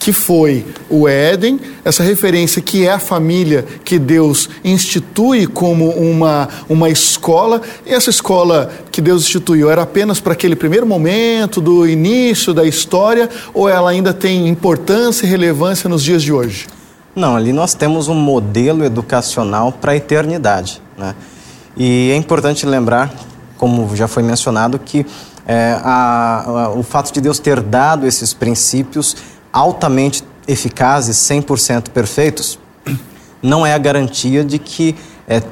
que 0.00 0.14
foi 0.14 0.64
o 0.88 1.06
Éden, 1.06 1.60
essa 1.84 2.02
referência 2.02 2.62
que 2.62 2.86
é 2.86 2.90
a 2.90 2.98
família 2.98 3.66
que 3.84 3.98
Deus 3.98 4.48
institui 4.64 5.46
como 5.46 5.90
uma, 5.90 6.48
uma 6.70 6.88
escola. 6.88 7.60
E 7.84 7.92
essa 7.92 8.08
escola 8.08 8.72
que 8.90 9.02
Deus 9.02 9.24
instituiu 9.24 9.70
era 9.70 9.82
apenas 9.82 10.18
para 10.18 10.32
aquele 10.32 10.56
primeiro 10.56 10.86
momento 10.86 11.60
do 11.60 11.86
início 11.86 12.54
da 12.54 12.64
história 12.64 13.28
ou 13.52 13.68
ela 13.68 13.90
ainda 13.90 14.14
tem 14.14 14.48
importância 14.48 15.26
e 15.26 15.28
relevância 15.28 15.86
nos 15.86 16.02
dias 16.02 16.22
de 16.22 16.32
hoje? 16.32 16.66
Não, 17.14 17.36
ali 17.36 17.52
nós 17.52 17.74
temos 17.74 18.08
um 18.08 18.14
modelo 18.14 18.82
educacional 18.82 19.70
para 19.70 19.92
a 19.92 19.96
eternidade. 19.96 20.80
Né? 20.96 21.14
E 21.76 22.10
é 22.10 22.16
importante 22.16 22.64
lembrar, 22.64 23.12
como 23.58 23.94
já 23.94 24.08
foi 24.08 24.22
mencionado, 24.22 24.78
que 24.78 25.04
é, 25.46 25.78
a, 25.82 26.44
a, 26.46 26.70
o 26.70 26.82
fato 26.82 27.12
de 27.12 27.20
Deus 27.20 27.38
ter 27.38 27.60
dado 27.60 28.06
esses 28.06 28.32
princípios 28.32 29.16
altamente 29.52 30.24
eficazes, 30.46 31.16
100% 31.16 31.90
perfeitos, 31.90 32.58
não 33.42 33.64
é 33.64 33.72
a 33.72 33.78
garantia 33.78 34.44
de 34.44 34.58
que 34.58 34.94
é, 35.28 35.42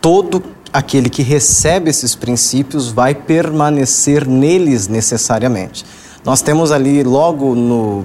todo 0.00 0.42
aquele 0.72 1.08
que 1.08 1.22
recebe 1.22 1.90
esses 1.90 2.14
princípios 2.14 2.90
vai 2.90 3.14
permanecer 3.14 4.26
neles 4.26 4.88
necessariamente. 4.88 5.84
Nós 6.24 6.40
temos 6.40 6.72
ali, 6.72 7.02
logo 7.02 7.54
no, 7.54 8.04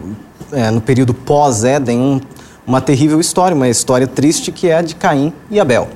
é, 0.51 0.69
no 0.69 0.81
período 0.81 1.13
pós-Éden, 1.13 1.99
um, 1.99 2.21
uma 2.67 2.81
terrível 2.81 3.19
história, 3.19 3.55
uma 3.55 3.69
história 3.69 4.07
triste 4.07 4.51
que 4.51 4.67
é 4.67 4.77
a 4.77 4.81
de 4.81 4.95
Caim 4.95 5.33
e 5.49 5.59
Abel. 5.59 5.89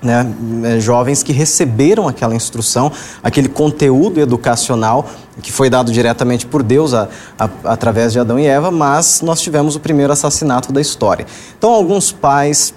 Né, 0.00 0.32
é, 0.62 0.78
jovens 0.78 1.24
que 1.24 1.32
receberam 1.32 2.06
aquela 2.06 2.32
instrução, 2.32 2.92
aquele 3.20 3.48
conteúdo 3.48 4.20
educacional 4.20 5.08
que 5.42 5.52
foi 5.52 5.68
dado 5.68 5.90
diretamente 5.90 6.46
por 6.46 6.62
Deus 6.62 6.94
a, 6.94 7.08
a, 7.36 7.48
através 7.64 8.12
de 8.12 8.20
Adão 8.20 8.38
e 8.38 8.46
Eva, 8.46 8.70
mas 8.70 9.22
nós 9.22 9.40
tivemos 9.40 9.74
o 9.74 9.80
primeiro 9.80 10.12
assassinato 10.12 10.72
da 10.72 10.80
história. 10.80 11.26
Então, 11.58 11.70
alguns 11.70 12.12
pais, 12.12 12.74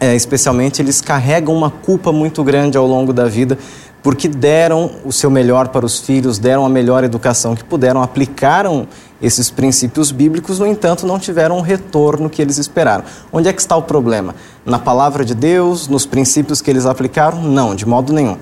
é, 0.00 0.14
especialmente, 0.14 0.80
eles 0.80 1.00
carregam 1.00 1.54
uma 1.54 1.70
culpa 1.70 2.10
muito 2.12 2.42
grande 2.42 2.78
ao 2.78 2.86
longo 2.86 3.12
da 3.12 3.26
vida 3.26 3.58
porque 4.04 4.28
deram 4.28 4.90
o 5.02 5.10
seu 5.10 5.30
melhor 5.30 5.68
para 5.68 5.86
os 5.86 5.98
filhos, 5.98 6.38
deram 6.38 6.66
a 6.66 6.68
melhor 6.68 7.02
educação 7.04 7.56
que 7.56 7.64
puderam, 7.64 8.02
aplicaram 8.02 8.86
esses 9.20 9.50
princípios 9.50 10.12
bíblicos, 10.12 10.58
no 10.58 10.66
entanto, 10.66 11.06
não 11.06 11.18
tiveram 11.18 11.56
o 11.56 11.62
retorno 11.62 12.28
que 12.28 12.42
eles 12.42 12.58
esperaram. 12.58 13.02
Onde 13.32 13.48
é 13.48 13.52
que 13.52 13.62
está 13.62 13.74
o 13.74 13.80
problema? 13.80 14.34
Na 14.62 14.78
palavra 14.78 15.24
de 15.24 15.34
Deus, 15.34 15.88
nos 15.88 16.04
princípios 16.04 16.60
que 16.60 16.70
eles 16.70 16.84
aplicaram? 16.84 17.42
Não, 17.42 17.74
de 17.74 17.86
modo 17.86 18.12
nenhum. 18.12 18.36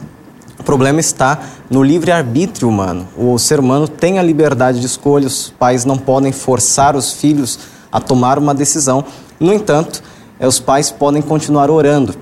O 0.59 0.65
problema 0.65 0.99
está 0.99 1.39
no 1.71 1.85
livre-arbítrio 1.85 2.69
humano. 2.69 3.07
O 3.17 3.39
ser 3.39 3.61
humano 3.61 3.87
tem 3.87 4.19
a 4.19 4.23
liberdade 4.23 4.81
de 4.81 4.87
escolha, 4.87 5.29
os 5.29 5.51
pais 5.57 5.85
não 5.85 5.97
podem 5.97 6.33
forçar 6.33 6.97
os 6.97 7.13
filhos 7.13 7.61
a 7.93 8.01
tomar 8.01 8.37
uma 8.37 8.53
decisão. 8.53 9.05
No 9.39 9.53
entanto, 9.53 10.03
eh, 10.41 10.47
os 10.47 10.59
pais 10.59 10.91
podem 10.91 11.23
continuar 11.23 11.71
orando 11.71 12.17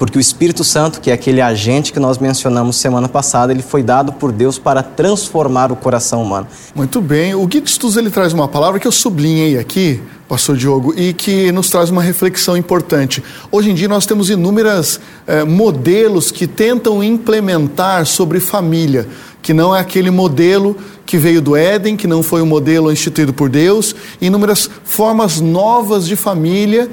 porque 0.00 0.16
o 0.16 0.20
Espírito 0.20 0.64
Santo, 0.64 0.98
que 0.98 1.10
é 1.10 1.12
aquele 1.12 1.42
agente 1.42 1.92
que 1.92 2.00
nós 2.00 2.16
mencionamos 2.16 2.76
semana 2.76 3.06
passada, 3.06 3.52
ele 3.52 3.60
foi 3.60 3.82
dado 3.82 4.14
por 4.14 4.32
Deus 4.32 4.58
para 4.58 4.82
transformar 4.82 5.70
o 5.70 5.76
coração 5.76 6.22
humano. 6.22 6.46
Muito 6.74 7.02
bem. 7.02 7.34
O 7.34 7.46
Guido 7.46 7.68
Stus, 7.68 7.98
ele 7.98 8.08
traz 8.08 8.32
uma 8.32 8.48
palavra 8.48 8.80
que 8.80 8.86
eu 8.86 8.92
sublinhei 8.92 9.58
aqui, 9.58 10.00
pastor 10.26 10.56
Diogo, 10.56 10.94
e 10.96 11.12
que 11.12 11.52
nos 11.52 11.68
traz 11.68 11.90
uma 11.90 12.00
reflexão 12.02 12.56
importante. 12.56 13.22
Hoje 13.52 13.72
em 13.72 13.74
dia 13.74 13.88
nós 13.88 14.06
temos 14.06 14.30
inúmeros 14.30 14.98
eh, 15.26 15.44
modelos 15.44 16.30
que 16.30 16.46
tentam 16.46 17.04
implementar 17.04 18.06
sobre 18.06 18.40
família, 18.40 19.06
que 19.42 19.52
não 19.52 19.76
é 19.76 19.80
aquele 19.80 20.10
modelo 20.10 20.78
que 21.04 21.18
veio 21.18 21.42
do 21.42 21.54
Éden, 21.54 21.94
que 21.94 22.06
não 22.06 22.22
foi 22.22 22.40
um 22.40 22.46
modelo 22.46 22.90
instituído 22.90 23.34
por 23.34 23.50
Deus, 23.50 23.94
inúmeras 24.18 24.70
formas 24.82 25.42
novas 25.42 26.06
de 26.06 26.16
família, 26.16 26.88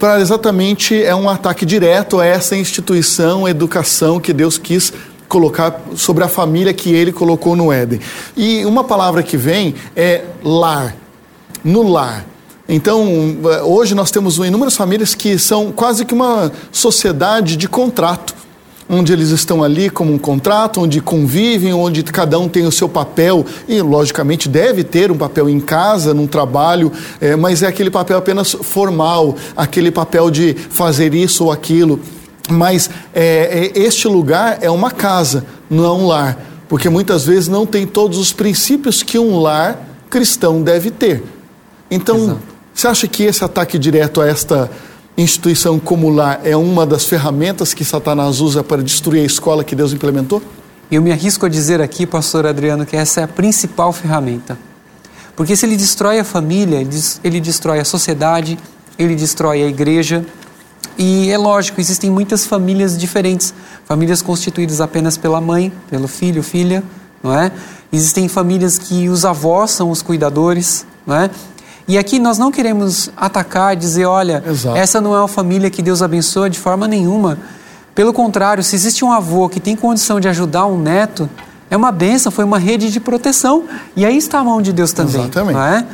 para 0.00 0.18
exatamente 0.18 1.00
é 1.00 1.14
um 1.14 1.28
ataque 1.28 1.66
direto 1.66 2.18
a 2.18 2.24
essa 2.24 2.56
instituição, 2.56 3.46
educação 3.46 4.18
que 4.18 4.32
Deus 4.32 4.56
quis 4.56 4.90
colocar 5.28 5.78
sobre 5.94 6.24
a 6.24 6.28
família 6.28 6.72
que 6.72 6.90
ele 6.90 7.12
colocou 7.12 7.54
no 7.54 7.70
Éden. 7.70 8.00
E 8.34 8.64
uma 8.64 8.82
palavra 8.82 9.22
que 9.22 9.36
vem 9.36 9.74
é 9.94 10.24
lar, 10.42 10.96
no 11.62 11.86
lar. 11.86 12.24
Então, 12.66 13.06
hoje 13.64 13.94
nós 13.94 14.10
temos 14.10 14.38
inúmeras 14.38 14.74
famílias 14.74 15.14
que 15.14 15.38
são 15.38 15.70
quase 15.70 16.06
que 16.06 16.14
uma 16.14 16.50
sociedade 16.72 17.56
de 17.56 17.68
contrato 17.68 18.34
onde 18.90 19.12
eles 19.12 19.30
estão 19.30 19.62
ali 19.62 19.88
como 19.88 20.12
um 20.12 20.18
contrato, 20.18 20.80
onde 20.80 21.00
convivem, 21.00 21.72
onde 21.72 22.02
cada 22.02 22.36
um 22.40 22.48
tem 22.48 22.66
o 22.66 22.72
seu 22.72 22.88
papel 22.88 23.46
e, 23.68 23.80
logicamente, 23.80 24.48
deve 24.48 24.82
ter 24.82 25.12
um 25.12 25.16
papel 25.16 25.48
em 25.48 25.60
casa, 25.60 26.12
num 26.12 26.26
trabalho, 26.26 26.92
é, 27.20 27.36
mas 27.36 27.62
é 27.62 27.68
aquele 27.68 27.90
papel 27.90 28.18
apenas 28.18 28.50
formal, 28.50 29.36
aquele 29.56 29.92
papel 29.92 30.28
de 30.28 30.54
fazer 30.54 31.14
isso 31.14 31.44
ou 31.44 31.52
aquilo. 31.52 32.00
Mas 32.50 32.90
é, 33.14 33.70
é, 33.74 33.78
este 33.78 34.08
lugar 34.08 34.58
é 34.60 34.68
uma 34.68 34.90
casa, 34.90 35.46
não 35.70 35.84
é 35.84 35.92
um 35.92 36.06
lar, 36.08 36.36
porque 36.68 36.88
muitas 36.88 37.24
vezes 37.26 37.46
não 37.46 37.64
tem 37.64 37.86
todos 37.86 38.18
os 38.18 38.32
princípios 38.32 39.04
que 39.04 39.20
um 39.20 39.38
lar 39.38 39.86
cristão 40.10 40.62
deve 40.62 40.90
ter. 40.90 41.22
Então, 41.88 42.16
Exato. 42.16 42.40
você 42.74 42.88
acha 42.88 43.06
que 43.06 43.22
esse 43.22 43.44
ataque 43.44 43.78
direto 43.78 44.20
a 44.20 44.26
esta 44.26 44.68
instituição 45.22 45.78
como 45.78 46.08
lar 46.08 46.40
é 46.44 46.56
uma 46.56 46.86
das 46.86 47.04
ferramentas 47.04 47.74
que 47.74 47.84
Satanás 47.84 48.40
usa 48.40 48.62
para 48.62 48.82
destruir 48.82 49.22
a 49.22 49.26
escola 49.26 49.64
que 49.64 49.74
Deus 49.74 49.92
implementou? 49.92 50.42
Eu 50.90 51.00
me 51.00 51.12
arrisco 51.12 51.46
a 51.46 51.48
dizer 51.48 51.80
aqui, 51.80 52.06
pastor 52.06 52.46
Adriano, 52.46 52.84
que 52.84 52.96
essa 52.96 53.20
é 53.20 53.24
a 53.24 53.28
principal 53.28 53.92
ferramenta. 53.92 54.58
Porque 55.36 55.56
se 55.56 55.64
ele 55.64 55.76
destrói 55.76 56.18
a 56.18 56.24
família, 56.24 56.86
ele 57.22 57.40
destrói 57.40 57.78
a 57.78 57.84
sociedade, 57.84 58.58
ele 58.98 59.14
destrói 59.14 59.62
a 59.62 59.66
igreja. 59.66 60.24
E 60.98 61.30
é 61.30 61.38
lógico, 61.38 61.80
existem 61.80 62.10
muitas 62.10 62.44
famílias 62.44 62.98
diferentes, 62.98 63.54
famílias 63.84 64.20
constituídas 64.20 64.80
apenas 64.80 65.16
pela 65.16 65.40
mãe, 65.40 65.72
pelo 65.88 66.08
filho, 66.08 66.42
filha, 66.42 66.82
não 67.22 67.32
é? 67.32 67.52
Existem 67.92 68.28
famílias 68.28 68.78
que 68.78 69.08
os 69.08 69.24
avós 69.24 69.70
são 69.70 69.90
os 69.90 70.02
cuidadores, 70.02 70.84
não 71.06 71.16
é? 71.16 71.30
E 71.88 71.98
aqui 71.98 72.18
nós 72.18 72.38
não 72.38 72.50
queremos 72.50 73.10
atacar, 73.16 73.74
dizer, 73.74 74.06
olha, 74.06 74.42
Exato. 74.46 74.76
essa 74.76 75.00
não 75.00 75.14
é 75.14 75.18
uma 75.18 75.28
família 75.28 75.70
que 75.70 75.82
Deus 75.82 76.02
abençoa 76.02 76.48
de 76.48 76.58
forma 76.58 76.86
nenhuma. 76.86 77.38
Pelo 77.94 78.12
contrário, 78.12 78.62
se 78.62 78.76
existe 78.76 79.04
um 79.04 79.10
avô 79.10 79.48
que 79.48 79.58
tem 79.58 79.74
condição 79.74 80.20
de 80.20 80.28
ajudar 80.28 80.66
um 80.66 80.80
neto, 80.80 81.28
é 81.70 81.76
uma 81.76 81.92
benção, 81.92 82.30
foi 82.30 82.44
uma 82.44 82.58
rede 82.58 82.90
de 82.90 83.00
proteção. 83.00 83.64
E 83.96 84.04
aí 84.04 84.16
está 84.16 84.38
a 84.38 84.44
mão 84.44 84.62
de 84.62 84.72
Deus 84.72 84.92
também. 84.92 85.22
Exatamente. 85.22 85.54
Não 85.54 85.64
é? 85.64 85.86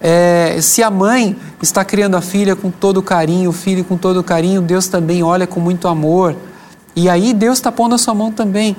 É, 0.00 0.58
se 0.62 0.82
a 0.82 0.90
mãe 0.90 1.36
está 1.62 1.84
criando 1.84 2.16
a 2.16 2.22
filha 2.22 2.56
com 2.56 2.70
todo 2.70 3.02
carinho, 3.02 3.50
o 3.50 3.52
filho 3.52 3.84
com 3.84 3.98
todo 3.98 4.22
carinho, 4.24 4.62
Deus 4.62 4.88
também 4.88 5.22
olha 5.22 5.46
com 5.46 5.60
muito 5.60 5.88
amor. 5.88 6.34
E 6.96 7.08
aí 7.08 7.34
Deus 7.34 7.58
está 7.58 7.70
pondo 7.70 7.94
a 7.94 7.98
sua 7.98 8.14
mão 8.14 8.32
também. 8.32 8.76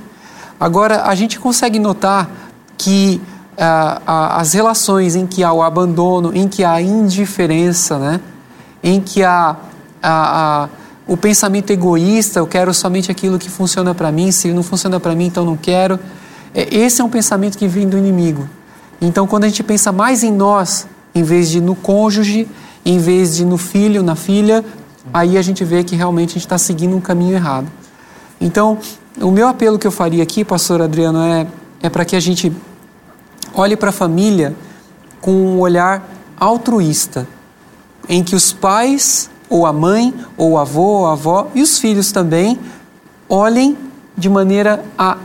Agora, 0.59 1.03
a 1.03 1.15
gente 1.15 1.39
consegue 1.39 1.79
notar 1.79 2.29
que 2.77 3.21
as 3.63 4.53
relações 4.53 5.15
em 5.15 5.27
que 5.27 5.43
há 5.43 5.53
o 5.53 5.61
abandono, 5.61 6.35
em 6.35 6.47
que 6.47 6.63
há 6.63 6.73
a 6.73 6.81
indiferença, 6.81 7.99
né? 7.99 8.19
em 8.83 8.99
que 8.99 9.23
há 9.23 9.55
a, 10.01 10.63
a, 10.63 10.69
o 11.05 11.15
pensamento 11.15 11.69
egoísta, 11.69 12.39
eu 12.39 12.47
quero 12.47 12.73
somente 12.73 13.11
aquilo 13.11 13.37
que 13.37 13.49
funciona 13.49 13.93
para 13.93 14.11
mim, 14.11 14.31
se 14.31 14.51
não 14.51 14.63
funciona 14.63 14.99
para 14.99 15.13
mim, 15.13 15.25
então 15.25 15.45
não 15.45 15.55
quero. 15.55 15.99
É, 16.55 16.75
esse 16.75 17.01
é 17.01 17.03
um 17.03 17.09
pensamento 17.09 17.57
que 17.57 17.67
vem 17.67 17.87
do 17.87 17.97
inimigo. 17.97 18.49
Então, 18.99 19.27
quando 19.27 19.43
a 19.43 19.47
gente 19.47 19.63
pensa 19.63 19.91
mais 19.91 20.23
em 20.23 20.31
nós, 20.31 20.87
em 21.13 21.23
vez 21.23 21.49
de 21.49 21.61
no 21.61 21.75
cônjuge, 21.75 22.47
em 22.85 22.97
vez 22.97 23.35
de 23.35 23.45
no 23.45 23.57
filho, 23.57 24.01
na 24.01 24.15
filha, 24.15 24.65
aí 25.13 25.37
a 25.37 25.41
gente 25.41 25.63
vê 25.63 25.83
que 25.83 25.95
realmente 25.95 26.31
a 26.31 26.33
gente 26.33 26.45
está 26.45 26.57
seguindo 26.57 26.95
um 26.95 27.01
caminho 27.01 27.35
errado. 27.35 27.67
Então, 28.39 28.79
o 29.19 29.29
meu 29.29 29.47
apelo 29.47 29.77
que 29.77 29.85
eu 29.85 29.91
faria 29.91 30.23
aqui, 30.23 30.43
pastor 30.43 30.81
Adriano, 30.81 31.19
é, 31.19 31.45
é 31.83 31.89
para 31.89 32.05
que 32.05 32.15
a 32.15 32.19
gente 32.19 32.51
Olhe 33.53 33.75
para 33.75 33.89
a 33.89 33.93
família 33.93 34.55
com 35.19 35.31
um 35.31 35.59
olhar 35.59 36.07
altruísta, 36.37 37.27
em 38.09 38.23
que 38.23 38.35
os 38.35 38.51
pais, 38.51 39.29
ou 39.49 39.65
a 39.65 39.73
mãe, 39.73 40.13
ou 40.37 40.51
o 40.51 40.57
avô, 40.57 40.81
ou 40.81 41.07
a 41.07 41.11
avó, 41.13 41.51
e 41.53 41.61
os 41.61 41.77
filhos 41.77 42.11
também, 42.11 42.59
olhem 43.29 43.77
de 44.17 44.29
maneira 44.29 44.83
a 44.97 45.17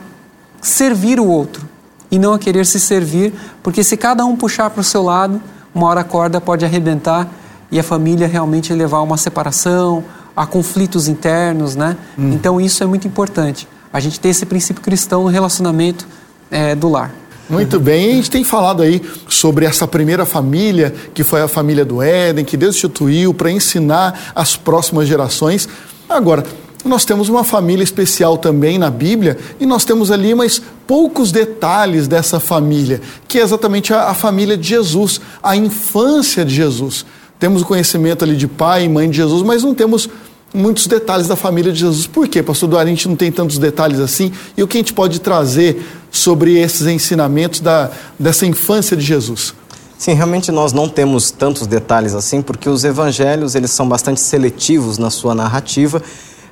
servir 0.61 1.18
o 1.18 1.26
outro 1.26 1.66
e 2.11 2.18
não 2.18 2.33
a 2.33 2.38
querer 2.38 2.66
se 2.66 2.78
servir, 2.78 3.33
porque 3.62 3.83
se 3.83 3.97
cada 3.97 4.25
um 4.25 4.37
puxar 4.37 4.71
para 4.71 4.80
o 4.80 4.85
seu 4.85 5.02
lado, 5.02 5.40
uma 5.75 5.87
hora 5.88 6.00
a 6.00 6.04
corda 6.04 6.40
pode 6.40 6.64
arrebentar 6.64 7.28
e 7.71 7.78
a 7.78 7.83
família 7.83 8.26
realmente 8.26 8.73
levar 8.73 8.99
a 8.99 9.02
uma 9.02 9.16
separação, 9.16 10.04
a 10.37 10.47
conflitos 10.47 11.09
internos, 11.09 11.75
né? 11.75 11.97
Hum. 12.18 12.33
Então 12.33 12.61
isso 12.61 12.83
é 12.83 12.87
muito 12.87 13.09
importante. 13.09 13.66
A 13.92 13.99
gente 13.99 14.21
ter 14.21 14.28
esse 14.28 14.47
princípio 14.47 14.83
cristão 14.83 15.25
no 15.25 15.28
relacionamento 15.28 16.06
é, 16.50 16.75
do 16.75 16.88
lar. 16.88 17.11
Muito 17.49 17.79
bem, 17.79 18.11
a 18.11 18.15
gente 18.15 18.31
tem 18.31 18.43
falado 18.43 18.83
aí 18.83 19.00
sobre 19.29 19.65
essa 19.67 19.87
primeira 19.87 20.26
família, 20.26 20.93
que 21.15 21.23
foi 21.23 21.41
a 21.41 21.47
família 21.47 21.85
do 21.85 22.03
Éden, 22.03 22.45
que 22.45 22.57
Deus 22.57 22.75
instituiu 22.75 23.33
para 23.33 23.50
ensinar 23.53 24.33
as 24.35 24.57
próximas 24.57 25.07
gerações. 25.07 25.69
Agora, 26.09 26.45
nós 26.85 27.05
temos 27.05 27.29
uma 27.29 27.45
família 27.45 27.85
especial 27.85 28.37
também 28.37 28.79
na 28.79 28.91
Bíblia 28.91 29.38
e 29.61 29.67
nós 29.67 29.85
temos 29.85 30.11
ali 30.11 30.35
mais 30.35 30.61
poucos 30.88 31.31
detalhes 31.31 32.09
dessa 32.09 32.41
família, 32.41 33.00
que 33.29 33.38
é 33.38 33.43
exatamente 33.43 33.95
a, 33.95 34.09
a 34.09 34.15
família 34.15 34.57
de 34.57 34.69
Jesus, 34.69 35.21
a 35.41 35.57
infância 35.57 36.45
de 36.45 36.55
Jesus. 36.55 37.07
Temos 37.38 37.62
o 37.62 37.67
conhecimento 37.67 38.25
ali 38.25 38.37
de 38.37 38.49
pai 38.49 38.85
e 38.85 38.88
mãe 38.88 39.09
de 39.09 39.19
Jesus, 39.19 39.43
mas 39.43 39.62
não 39.62 39.73
temos 39.73 40.09
muitos 40.56 40.86
detalhes 40.86 41.28
da 41.28 41.36
família 41.36 41.70
de 41.70 41.80
Jesus. 41.80 42.06
Por 42.06 42.26
quê, 42.26 42.42
pastor 42.42 42.68
Duarte? 42.68 42.86
A 42.86 42.94
gente 42.94 43.08
não 43.08 43.16
tem 43.16 43.30
tantos 43.30 43.58
detalhes 43.58 44.00
assim. 44.00 44.32
E 44.56 44.62
o 44.62 44.66
que 44.66 44.78
a 44.78 44.80
gente 44.80 44.92
pode 44.92 45.20
trazer 45.20 45.84
sobre 46.10 46.58
esses 46.58 46.86
ensinamentos 46.86 47.60
da, 47.60 47.90
dessa 48.18 48.46
infância 48.46 48.96
de 48.96 49.04
Jesus? 49.04 49.54
Sim, 49.98 50.14
realmente 50.14 50.50
nós 50.50 50.72
não 50.72 50.88
temos 50.88 51.30
tantos 51.30 51.66
detalhes 51.66 52.14
assim, 52.14 52.42
porque 52.42 52.68
os 52.68 52.84
evangelhos 52.84 53.54
eles 53.54 53.70
são 53.70 53.88
bastante 53.88 54.20
seletivos 54.20 54.98
na 54.98 55.10
sua 55.10 55.34
narrativa. 55.34 56.02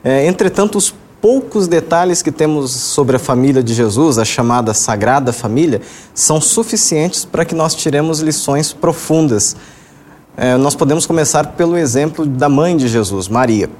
É, 0.03 0.27
entretanto, 0.27 0.77
os 0.79 0.95
poucos 1.21 1.67
detalhes 1.67 2.21
que 2.21 2.31
temos 2.31 2.71
sobre 2.71 3.17
a 3.17 3.19
família 3.19 3.63
de 3.63 3.73
Jesus, 3.73 4.19
a 4.19 4.25
chamada 4.25 4.75
Sagrada 4.75 5.33
Família, 5.33 5.81
são 6.15 6.41
suficientes 6.41 7.25
para 7.25 7.45
que 7.45 7.55
nós 7.55 7.75
tiremos 7.75 8.21
lições 8.21 8.73
profundas. 8.73 9.57
É, 10.37 10.57
nós 10.57 10.75
podemos 10.75 11.07
começar 11.07 11.49
pelo 11.49 11.77
exemplo 11.77 12.27
da 12.27 12.49
mãe 12.49 12.77
de 12.77 12.89
Jesus, 12.89 13.29
Maria 13.29 13.71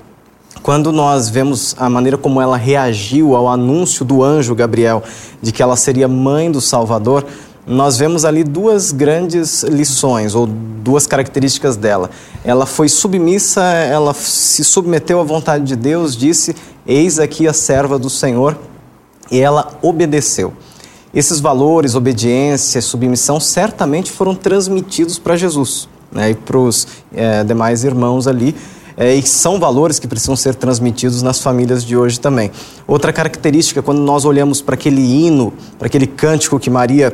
Quando 0.63 0.93
nós 0.93 1.29
vemos 1.29 1.75
a 1.79 1.91
maneira 1.91 2.17
como 2.17 2.41
ela 2.41 2.57
reagiu 2.57 3.37
ao 3.37 3.49
anúncio 3.49 4.05
do 4.05 4.23
anjo 4.23 4.55
Gabriel 4.55 5.03
de 5.43 5.53
que 5.53 5.63
ela 5.63 5.77
seria 5.77 6.09
mãe 6.09 6.51
do 6.51 6.61
Salvador, 6.61 7.27
nós 7.67 7.97
vemos 7.97 8.25
ali 8.25 8.45
duas 8.45 8.93
grandes 8.93 9.63
lições, 9.63 10.35
ou 10.35 10.47
duas 10.47 11.07
características 11.07 11.77
dela. 11.77 12.11
Ela 12.45 12.67
foi 12.67 12.89
submissa, 12.89 13.63
ela 13.63 14.13
se 14.13 14.63
submeteu 14.63 15.19
à 15.19 15.25
vontade 15.25 15.65
de 15.65 15.77
Deus, 15.77 16.17
disse: 16.17 16.55
Eis 16.87 17.19
aqui 17.19 17.49
a 17.49 17.53
serva 17.53 17.99
do 17.99 18.11
Senhor, 18.11 18.59
e 19.31 19.41
ela 19.41 19.79
obedeceu. 19.81 20.53
Esses 21.15 21.41
valores, 21.41 21.95
obediência, 21.95 22.83
submissão, 22.83 23.39
certamente 23.39 24.11
foram 24.11 24.35
transmitidos 24.35 25.19
para 25.19 25.37
Jesus 25.37 25.89
né, 26.15 26.31
e 26.31 26.35
para 26.35 26.59
os 26.59 26.87
é, 27.15 27.45
demais 27.45 27.85
irmãos 27.85 28.27
ali. 28.27 28.55
É, 28.97 29.15
e 29.15 29.23
são 29.23 29.59
valores 29.59 29.99
que 29.99 30.07
precisam 30.07 30.37
ser 30.37 30.55
transmitidos 30.55 31.23
nas 31.23 31.41
famílias 31.41 31.85
de 31.85 31.97
hoje 31.97 32.21
também. 32.21 32.51
Outra 32.87 33.13
característica, 33.13 33.83
quando 33.83 34.01
nós 34.01 34.25
olhamos 34.25 34.63
para 34.63 34.75
aquele 34.75 35.01
hino, 35.01 35.53
para 35.79 35.87
aquele 35.87 36.07
cântico 36.07 36.59
que 36.59 36.71
Maria 36.71 37.13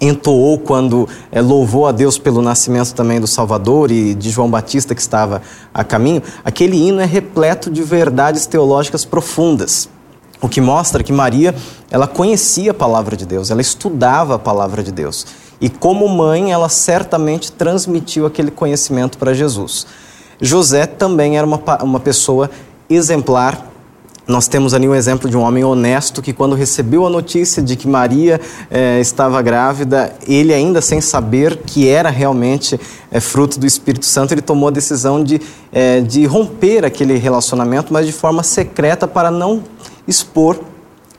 entoou 0.00 0.58
quando 0.58 1.08
é, 1.30 1.40
louvou 1.40 1.86
a 1.86 1.92
Deus 1.92 2.18
pelo 2.18 2.42
nascimento 2.42 2.92
também 2.92 3.20
do 3.20 3.26
Salvador 3.26 3.92
e 3.92 4.14
de 4.14 4.30
João 4.30 4.50
Batista 4.50 4.94
que 4.94 5.00
estava 5.00 5.40
a 5.72 5.84
caminho, 5.84 6.22
aquele 6.44 6.76
hino 6.76 7.00
é 7.00 7.04
repleto 7.04 7.70
de 7.70 7.82
verdades 7.82 8.46
teológicas 8.46 9.04
profundas. 9.04 9.88
O 10.40 10.48
que 10.48 10.60
mostra 10.60 11.04
que 11.04 11.12
Maria, 11.12 11.54
ela 11.88 12.08
conhecia 12.08 12.72
a 12.72 12.74
palavra 12.74 13.16
de 13.16 13.24
Deus, 13.24 13.52
ela 13.52 13.60
estudava 13.60 14.34
a 14.34 14.38
palavra 14.40 14.82
de 14.82 14.90
Deus. 14.90 15.24
E 15.60 15.68
como 15.68 16.08
mãe, 16.08 16.50
ela 16.50 16.68
certamente 16.68 17.52
transmitiu 17.52 18.26
aquele 18.26 18.50
conhecimento 18.50 19.16
para 19.16 19.32
Jesus. 19.32 19.86
José 20.42 20.86
também 20.86 21.38
era 21.38 21.46
uma, 21.46 21.60
uma 21.84 22.00
pessoa 22.00 22.50
exemplar. 22.90 23.70
Nós 24.26 24.48
temos 24.48 24.74
ali 24.74 24.88
um 24.88 24.94
exemplo 24.94 25.30
de 25.30 25.36
um 25.36 25.40
homem 25.40 25.62
honesto 25.62 26.20
que, 26.20 26.32
quando 26.32 26.56
recebeu 26.56 27.06
a 27.06 27.10
notícia 27.10 27.62
de 27.62 27.76
que 27.76 27.86
Maria 27.86 28.40
eh, 28.68 29.00
estava 29.00 29.40
grávida, 29.40 30.12
ele, 30.26 30.52
ainda 30.52 30.80
sem 30.80 31.00
saber 31.00 31.58
que 31.58 31.88
era 31.88 32.10
realmente 32.10 32.78
eh, 33.10 33.20
fruto 33.20 33.58
do 33.58 33.66
Espírito 33.66 34.04
Santo, 34.04 34.34
ele 34.34 34.42
tomou 34.42 34.68
a 34.68 34.72
decisão 34.72 35.22
de, 35.22 35.40
eh, 35.72 36.00
de 36.00 36.26
romper 36.26 36.84
aquele 36.84 37.16
relacionamento, 37.18 37.92
mas 37.92 38.06
de 38.06 38.12
forma 38.12 38.42
secreta 38.42 39.06
para 39.06 39.30
não 39.30 39.62
expor 40.08 40.58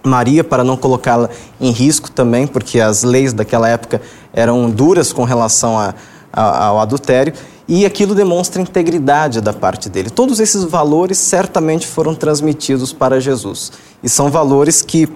Maria, 0.04 0.44
para 0.44 0.66
não 0.66 0.76
colocá-la 0.76 1.30
em 1.62 1.72
risco 1.72 2.12
também, 2.12 2.46
porque 2.46 2.80
as 2.82 3.04
leis 3.04 3.32
daquela 3.32 3.70
época 3.70 4.02
eram 4.34 4.70
duras 4.70 5.14
com 5.14 5.24
relação 5.24 5.80
a, 5.80 5.94
a, 6.32 6.66
ao 6.66 6.80
adultério 6.80 7.34
e 7.68 7.86
aquilo 7.86 8.14
demonstra 8.14 8.62
integridade 8.62 9.42
da 9.42 9.54
parte 9.54 9.90
dele. 9.90 10.10
Todos 10.10 10.40
esses 10.40 10.64
valores 10.64 11.18
certamente 11.18 11.88
foram 11.88 12.14
transmitidos 12.14 12.92
para 12.92 13.20
Jesus 13.20 13.72
e 14.04 14.10
são 14.10 14.30
valores 14.30 14.82
que 14.82 15.08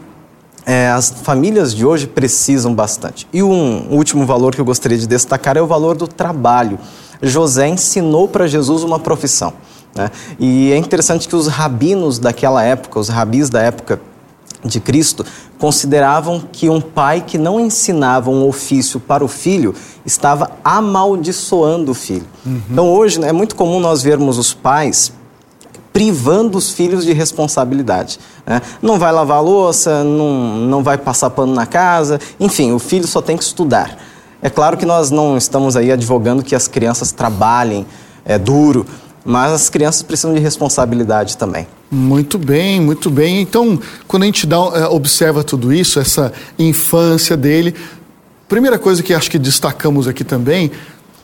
é, 0.65 0.89
as 0.89 1.09
famílias 1.09 1.73
de 1.73 1.85
hoje 1.85 2.07
precisam 2.07 2.73
bastante. 2.75 3.27
E 3.31 3.41
um 3.41 3.87
último 3.89 4.25
valor 4.25 4.53
que 4.53 4.59
eu 4.59 4.65
gostaria 4.65 4.97
de 4.97 5.07
destacar 5.07 5.55
é 5.55 5.61
o 5.61 5.67
valor 5.67 5.95
do 5.95 6.07
trabalho. 6.07 6.77
José 7.21 7.69
ensinou 7.69 8.27
para 8.27 8.47
Jesus 8.47 8.83
uma 8.83 8.99
profissão. 8.99 9.53
Né? 9.95 10.11
E 10.37 10.71
é 10.73 10.77
interessante 10.77 11.27
que 11.27 11.35
os 11.35 11.47
rabinos 11.47 12.19
daquela 12.19 12.63
época, 12.63 12.99
os 12.99 13.07
rabis 13.07 13.49
da 13.49 13.61
época, 13.61 14.01
de 14.67 14.79
Cristo 14.79 15.25
consideravam 15.57 16.43
que 16.51 16.69
um 16.69 16.79
pai 16.79 17.23
que 17.25 17.37
não 17.37 17.59
ensinava 17.59 18.29
um 18.29 18.47
ofício 18.47 18.99
para 18.99 19.23
o 19.23 19.27
filho 19.27 19.73
estava 20.05 20.51
amaldiçoando 20.63 21.91
o 21.91 21.95
filho. 21.95 22.25
Uhum. 22.45 22.61
Então 22.69 22.93
hoje 22.93 23.23
é 23.23 23.31
muito 23.31 23.55
comum 23.55 23.79
nós 23.79 24.03
vermos 24.03 24.37
os 24.37 24.53
pais 24.53 25.11
privando 25.97 26.59
os 26.59 26.71
filhos 26.71 27.03
de 27.03 27.11
responsabilidade. 27.11 28.19
Né? 28.45 28.61
Não 28.83 28.99
vai 28.99 29.11
lavar 29.11 29.37
a 29.37 29.41
louça, 29.41 30.03
não, 30.03 30.57
não 30.57 30.83
vai 30.83 30.95
passar 30.95 31.31
pano 31.31 31.55
na 31.55 31.65
casa, 31.65 32.19
enfim, 32.39 32.71
o 32.71 32.77
filho 32.77 33.07
só 33.07 33.19
tem 33.19 33.35
que 33.35 33.43
estudar. 33.43 33.97
É 34.39 34.47
claro 34.47 34.77
que 34.77 34.85
nós 34.85 35.09
não 35.09 35.35
estamos 35.35 35.75
aí 35.75 35.91
advogando 35.91 36.43
que 36.43 36.53
as 36.53 36.67
crianças 36.67 37.11
trabalhem 37.11 37.83
é, 38.23 38.37
duro, 38.37 38.85
mas 39.27 39.51
as 39.51 39.69
crianças 39.69 40.01
precisam 40.01 40.33
de 40.33 40.39
responsabilidade 40.39 41.35
também. 41.35 41.67
Muito 41.91 42.37
bem, 42.37 42.79
muito 42.79 43.09
bem. 43.09 43.41
Então, 43.41 43.77
quando 44.07 44.23
a 44.23 44.25
gente 44.25 44.47
dá, 44.47 44.55
é, 44.55 44.87
observa 44.87 45.43
tudo 45.43 45.73
isso, 45.73 45.99
essa 45.99 46.31
infância 46.57 47.35
dele, 47.35 47.75
primeira 48.47 48.79
coisa 48.79 49.03
que 49.03 49.13
acho 49.13 49.29
que 49.29 49.37
destacamos 49.37 50.07
aqui 50.07 50.23
também 50.23 50.71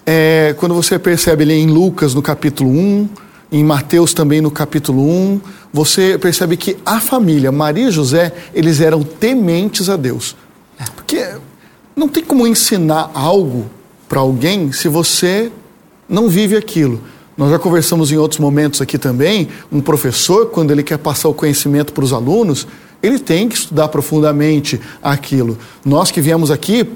é 0.06 0.54
quando 0.60 0.76
você 0.76 1.00
percebe 1.00 1.44
ali 1.44 1.54
em 1.54 1.68
Lucas 1.68 2.14
no 2.14 2.22
capítulo 2.22 2.70
1, 2.70 3.10
em 3.54 3.64
Mateus 3.64 4.14
também 4.14 4.42
no 4.42 4.52
capítulo 4.52 5.02
1, 5.02 5.40
você 5.72 6.18
percebe 6.18 6.58
que 6.58 6.76
a 6.86 7.00
família 7.00 7.54
Maria 7.54 7.88
e 7.88 7.92
José, 7.92 8.34
eles 8.54 8.82
eram 8.82 9.02
tementes 9.02 9.88
a 9.88 9.96
Deus. 9.96 10.36
Porque 10.94 11.26
não 11.96 12.10
tem 12.10 12.22
como 12.22 12.46
ensinar 12.46 13.12
algo 13.14 13.68
para 14.10 14.20
alguém 14.20 14.74
se 14.74 14.90
você 14.90 15.50
não 16.10 16.28
vive 16.28 16.58
aquilo. 16.58 17.13
Nós 17.36 17.50
já 17.50 17.58
conversamos 17.58 18.12
em 18.12 18.18
outros 18.18 18.40
momentos 18.40 18.82
aqui 18.82 18.98
também. 18.98 19.48
Um 19.72 19.82
professor, 19.82 20.48
quando 20.48 20.72
ele 20.72 20.84
quer 20.84 20.98
passar 20.98 21.30
o 21.30 21.34
conhecimento 21.34 21.92
para 21.92 22.04
os 22.04 22.14
alunos, 22.14 22.68
ele 23.02 23.20
tem 23.20 23.50
que 23.50 23.56
estudar 23.56 23.88
profundamente 23.88 24.80
aquilo. 25.02 25.58
Nós 25.84 26.12
que 26.12 26.22
viemos 26.22 26.52
aqui 26.52 26.88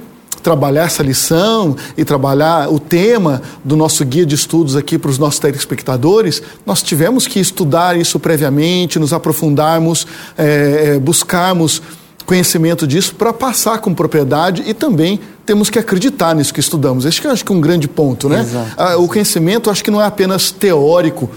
trabalhar 0.41 0.86
essa 0.86 1.04
lição 1.04 1.76
e 1.97 2.06
trabalhar 2.06 2.71
o 2.71 2.80
tema 2.80 3.41
do 3.65 3.76
nosso 3.76 4.06
guia 4.06 4.26
de 4.26 4.36
estudos 4.36 4.76
aqui 4.76 4.97
para 4.97 5.12
os 5.12 5.17
nossos 5.17 5.39
telespectadores, 5.39 6.41
nós 6.65 6.82
tivemos 6.82 7.28
que 7.28 7.39
estudar 7.39 7.97
isso 7.97 8.19
previamente, 8.19 9.00
nos 9.00 9.12
aprofundarmos, 9.12 10.08
é, 10.38 10.97
buscarmos 11.00 11.82
conhecimento 12.26 12.86
disso 12.86 13.15
para 13.15 13.34
passar 13.34 13.80
com 13.80 13.93
propriedade 13.93 14.63
e 14.67 14.73
também 14.73 15.19
temos 15.48 15.70
que 15.70 15.80
acreditar 15.80 16.36
nisso 16.36 16.54
que 16.54 16.60
estudamos. 16.60 17.06
Esse 17.06 17.22
que 17.22 17.26
eu 17.26 17.32
acho 17.32 17.44
que 17.44 17.52
é 17.54 17.56
um 17.56 17.62
grande 17.62 17.88
ponto, 17.88 18.28
né? 18.28 18.46
Ah, 18.76 18.98
o 18.98 19.08
conhecimento 19.08 19.70
acho 19.70 19.82
que 19.82 19.90
não 19.90 20.02
é 20.02 20.06
apenas 20.06 20.52
teórico, 20.52 21.30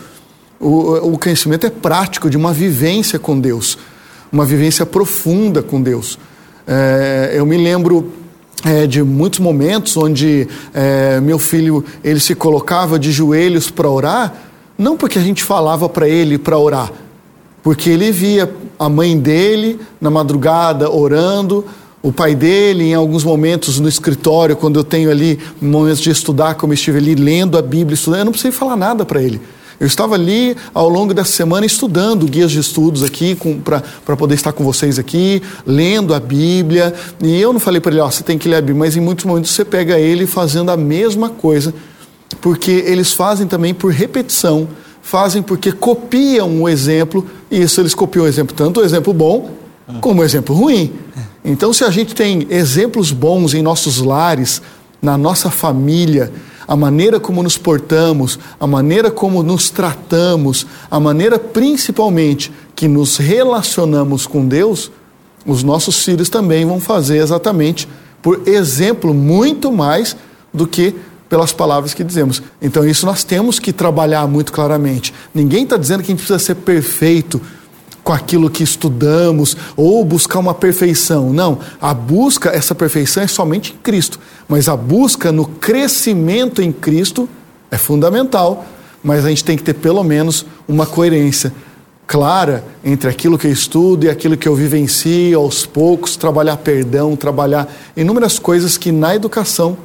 o, 0.58 1.12
o 1.12 1.18
conhecimento 1.18 1.64
é 1.64 1.70
prático 1.70 2.28
de 2.28 2.36
uma 2.36 2.52
vivência 2.52 3.20
com 3.20 3.38
Deus, 3.38 3.78
uma 4.30 4.44
vivência 4.44 4.84
profunda 4.84 5.62
com 5.62 5.80
Deus. 5.80 6.18
É, 6.66 7.34
eu 7.36 7.46
me 7.46 7.56
lembro 7.56 8.12
é, 8.64 8.84
de 8.84 9.00
muitos 9.00 9.38
momentos 9.38 9.96
onde 9.96 10.48
é, 10.74 11.20
meu 11.20 11.38
filho 11.38 11.84
ele 12.02 12.18
se 12.18 12.34
colocava 12.34 12.98
de 12.98 13.12
joelhos 13.12 13.70
para 13.70 13.88
orar, 13.88 14.34
não 14.76 14.96
porque 14.96 15.20
a 15.20 15.22
gente 15.22 15.44
falava 15.44 15.88
para 15.88 16.08
ele 16.08 16.36
para 16.36 16.58
orar, 16.58 16.92
porque 17.62 17.88
ele 17.88 18.10
via 18.10 18.52
a 18.76 18.88
mãe 18.88 19.16
dele 19.16 19.80
na 20.00 20.10
madrugada 20.10 20.90
orando, 20.90 21.64
o 22.02 22.12
pai 22.12 22.34
dele, 22.34 22.84
em 22.84 22.94
alguns 22.94 23.24
momentos 23.24 23.78
no 23.78 23.88
escritório, 23.88 24.56
quando 24.56 24.78
eu 24.78 24.84
tenho 24.84 25.10
ali 25.10 25.38
momentos 25.60 26.00
de 26.00 26.10
estudar, 26.10 26.54
como 26.54 26.72
eu 26.72 26.74
estive 26.74 26.98
ali 26.98 27.14
lendo 27.14 27.58
a 27.58 27.62
Bíblia, 27.62 27.94
estudando, 27.94 28.20
eu 28.20 28.24
não 28.26 28.32
precisei 28.32 28.52
falar 28.52 28.76
nada 28.76 29.04
para 29.04 29.22
ele. 29.22 29.40
Eu 29.78 29.86
estava 29.86 30.14
ali 30.14 30.56
ao 30.74 30.88
longo 30.88 31.14
dessa 31.14 31.32
semana 31.32 31.64
estudando 31.64 32.26
guias 32.26 32.50
de 32.50 32.58
estudos 32.58 33.02
aqui 33.02 33.36
para 34.04 34.16
poder 34.16 34.34
estar 34.34 34.52
com 34.52 34.62
vocês 34.62 34.98
aqui, 34.98 35.42
lendo 35.66 36.12
a 36.14 36.20
Bíblia. 36.20 36.94
E 37.22 37.40
eu 37.40 37.52
não 37.52 37.60
falei 37.60 37.80
para 37.80 37.92
ele, 37.92 38.00
ó, 38.00 38.06
oh, 38.06 38.10
você 38.10 38.22
tem 38.22 38.36
que 38.36 38.46
ler 38.48 38.56
a 38.56 38.60
Bíblia, 38.60 38.78
mas 38.78 38.96
em 38.96 39.00
muitos 39.00 39.24
momentos 39.24 39.50
você 39.50 39.64
pega 39.64 39.98
ele 39.98 40.26
fazendo 40.26 40.70
a 40.70 40.76
mesma 40.76 41.30
coisa, 41.30 41.72
porque 42.42 42.70
eles 42.70 43.12
fazem 43.12 43.46
também 43.46 43.72
por 43.72 43.92
repetição 43.92 44.68
fazem 45.02 45.42
porque 45.42 45.72
copiam 45.72 46.62
o 46.62 46.68
exemplo, 46.68 47.26
e 47.50 47.62
isso 47.62 47.80
eles 47.80 47.94
copiam 47.94 48.24
o 48.24 48.28
exemplo, 48.28 48.54
tanto 48.54 48.80
o 48.80 48.84
exemplo 48.84 49.12
bom 49.12 49.59
como 50.00 50.22
exemplo 50.22 50.54
ruim. 50.54 50.92
Então, 51.44 51.72
se 51.72 51.84
a 51.84 51.90
gente 51.90 52.14
tem 52.14 52.46
exemplos 52.50 53.12
bons 53.12 53.54
em 53.54 53.62
nossos 53.62 53.98
lares, 53.98 54.60
na 55.00 55.16
nossa 55.16 55.50
família, 55.50 56.30
a 56.68 56.76
maneira 56.76 57.18
como 57.18 57.42
nos 57.42 57.56
portamos, 57.58 58.38
a 58.58 58.66
maneira 58.66 59.10
como 59.10 59.42
nos 59.42 59.70
tratamos, 59.70 60.66
a 60.90 61.00
maneira 61.00 61.38
principalmente 61.38 62.52
que 62.76 62.86
nos 62.86 63.16
relacionamos 63.16 64.26
com 64.26 64.46
Deus, 64.46 64.90
os 65.46 65.62
nossos 65.62 66.04
filhos 66.04 66.28
também 66.28 66.64
vão 66.64 66.78
fazer 66.78 67.18
exatamente 67.18 67.88
por 68.22 68.46
exemplo 68.46 69.14
muito 69.14 69.72
mais 69.72 70.14
do 70.52 70.66
que 70.66 70.94
pelas 71.28 71.52
palavras 71.52 71.94
que 71.94 72.02
dizemos. 72.02 72.42
Então, 72.60 72.84
isso 72.86 73.06
nós 73.06 73.22
temos 73.22 73.58
que 73.58 73.72
trabalhar 73.72 74.26
muito 74.26 74.52
claramente. 74.52 75.14
Ninguém 75.32 75.62
está 75.62 75.76
dizendo 75.76 76.02
que 76.02 76.06
a 76.06 76.14
gente 76.14 76.18
precisa 76.18 76.38
ser 76.40 76.56
perfeito 76.56 77.40
com 78.10 78.14
aquilo 78.14 78.50
que 78.50 78.64
estudamos 78.64 79.56
ou 79.76 80.04
buscar 80.04 80.40
uma 80.40 80.52
perfeição. 80.52 81.32
Não. 81.32 81.60
A 81.80 81.94
busca, 81.94 82.50
essa 82.50 82.74
perfeição 82.74 83.22
é 83.22 83.28
somente 83.28 83.72
em 83.72 83.76
Cristo. 83.76 84.18
Mas 84.48 84.68
a 84.68 84.76
busca 84.76 85.30
no 85.30 85.46
crescimento 85.46 86.60
em 86.60 86.72
Cristo 86.72 87.28
é 87.70 87.78
fundamental. 87.78 88.66
Mas 89.00 89.24
a 89.24 89.28
gente 89.28 89.44
tem 89.44 89.56
que 89.56 89.62
ter 89.62 89.74
pelo 89.74 90.02
menos 90.02 90.44
uma 90.66 90.86
coerência 90.86 91.54
clara 92.04 92.64
entre 92.84 93.08
aquilo 93.08 93.38
que 93.38 93.46
eu 93.46 93.52
estudo 93.52 94.06
e 94.06 94.10
aquilo 94.10 94.36
que 94.36 94.48
eu 94.48 94.56
vivencio 94.56 95.38
aos 95.38 95.64
poucos, 95.64 96.16
trabalhar 96.16 96.56
perdão, 96.56 97.14
trabalhar 97.14 97.72
inúmeras 97.96 98.40
coisas 98.40 98.76
que 98.76 98.90
na 98.90 99.14
educação 99.14 99.78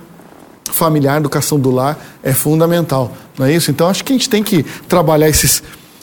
familiar, 0.71 1.17
educação 1.17 1.59
do 1.59 1.69
lar 1.69 2.03
é 2.23 2.33
fundamental, 2.33 3.15
não 3.37 3.45
é 3.45 3.53
isso? 3.53 3.69
Então 3.69 3.87
acho 3.87 4.03
que 4.03 4.11
a 4.11 4.15
gente 4.15 4.27
tem 4.27 4.41
que 4.41 4.63
trabalhar 4.89 5.29
esses 5.29 5.61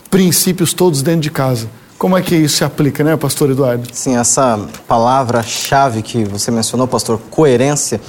princípios 0.09 0.73
todos 0.73 1.03
dentro 1.03 1.23
de 1.23 1.31
casa. 1.33 1.82
Como 2.03 2.19
é 2.19 2.21
que 2.21 2.35
isso 2.35 2.57
se 2.57 2.65
aplica, 2.65 3.05
né, 3.05 3.17
pastor 3.17 3.51
Eduardo? 3.51 3.89
Sim, 3.93 4.17
essa 4.17 4.59
palavra-chave 4.89 6.03
que 6.03 6.25
você 6.25 6.51
mencionou, 6.51 6.89
pastor, 6.89 7.21
coerência, 7.31 8.01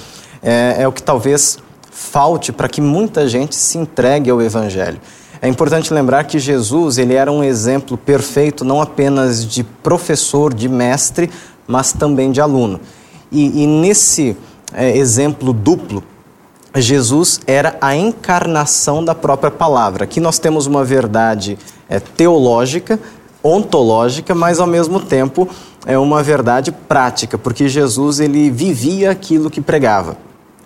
é, 0.41 0.77
é 0.79 0.88
o 0.88 0.91
que 0.91 1.03
talvez 1.03 1.60
falte 1.91 2.51
para 2.51 2.67
que 2.67 2.82
muita 2.82 3.27
gente 3.29 3.56
se 3.56 3.77
entregue 3.77 4.32
ao 4.32 4.41
Evangelho. 4.41 4.99
É 5.39 5.47
importante 5.47 5.93
lembrar 5.93 6.23
que 6.23 6.39
Jesus 6.39 6.97
ele 6.97 7.13
era 7.13 7.32
um 7.32 7.43
exemplo 7.43 7.95
perfeito 7.95 8.65
não 8.65 8.82
apenas 8.82 9.45
de 9.45 9.63
professor, 9.63 10.51
de 10.51 10.67
mestre, 10.67 11.29
mas 11.67 11.93
também 11.93 12.32
de 12.32 12.41
aluno. 12.41 12.79
E, 13.32 13.62
e 13.62 13.67
nesse 13.67 14.36
é, 14.73 14.97
exemplo 14.97 15.53
duplo, 15.53 16.03
Jesus 16.75 17.41
era 17.45 17.77
a 17.79 17.95
encarnação 17.95 19.06
da 19.06 19.13
própria 19.13 19.51
palavra. 19.51 20.06
Aqui 20.06 20.19
nós 20.19 20.39
temos 20.39 20.65
uma 20.65 20.84
verdade 20.84 21.60
é, 21.88 21.99
teológica, 21.99 22.99
ontológica, 23.43 24.34
mas 24.34 24.60
ao 24.60 24.67
mesmo 24.67 24.99
tempo 24.99 25.47
é 25.86 25.97
uma 25.97 26.23
verdade 26.23 26.71
prática, 26.71 27.38
porque 27.38 27.67
Jesus 27.67 28.19
ele 28.19 28.49
vivia 28.49 29.12
aquilo 29.12 29.49
que 29.49 29.60
pregava. 29.60 30.17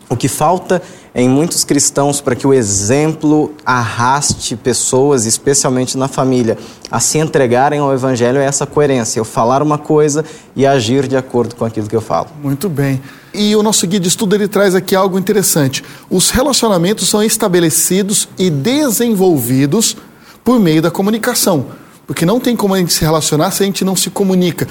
O 0.09 0.15
que 0.15 0.29
falta 0.29 0.81
em 1.13 1.27
muitos 1.27 1.65
cristãos 1.65 2.21
para 2.21 2.33
que 2.33 2.47
o 2.47 2.53
exemplo 2.53 3.51
arraste 3.65 4.55
pessoas, 4.55 5.25
especialmente 5.25 5.97
na 5.97 6.07
família, 6.07 6.57
a 6.89 6.99
se 6.99 7.17
entregarem 7.17 7.79
ao 7.79 7.93
Evangelho 7.93 8.37
é 8.37 8.45
essa 8.45 8.65
coerência, 8.65 9.19
eu 9.19 9.25
falar 9.25 9.61
uma 9.61 9.77
coisa 9.77 10.23
e 10.55 10.65
agir 10.65 11.07
de 11.07 11.17
acordo 11.17 11.55
com 11.55 11.65
aquilo 11.65 11.87
que 11.87 11.95
eu 11.95 12.01
falo. 12.01 12.27
Muito 12.41 12.69
bem. 12.69 13.01
E 13.33 13.53
o 13.55 13.61
nosso 13.61 13.85
guia 13.85 13.99
de 13.99 14.07
estudo 14.07 14.35
ele 14.35 14.47
traz 14.47 14.75
aqui 14.75 14.95
algo 14.95 15.19
interessante. 15.19 15.83
Os 16.09 16.29
relacionamentos 16.29 17.09
são 17.09 17.21
estabelecidos 17.21 18.29
e 18.37 18.49
desenvolvidos 18.49 19.97
por 20.41 20.57
meio 20.57 20.81
da 20.81 20.89
comunicação. 20.89 21.65
Porque 22.07 22.25
não 22.25 22.39
tem 22.39 22.55
como 22.55 22.73
a 22.73 22.79
gente 22.79 22.93
se 22.93 23.01
relacionar 23.01 23.51
se 23.51 23.61
a 23.61 23.65
gente 23.65 23.83
não 23.83 23.95
se 23.95 24.09
comunica. 24.09 24.65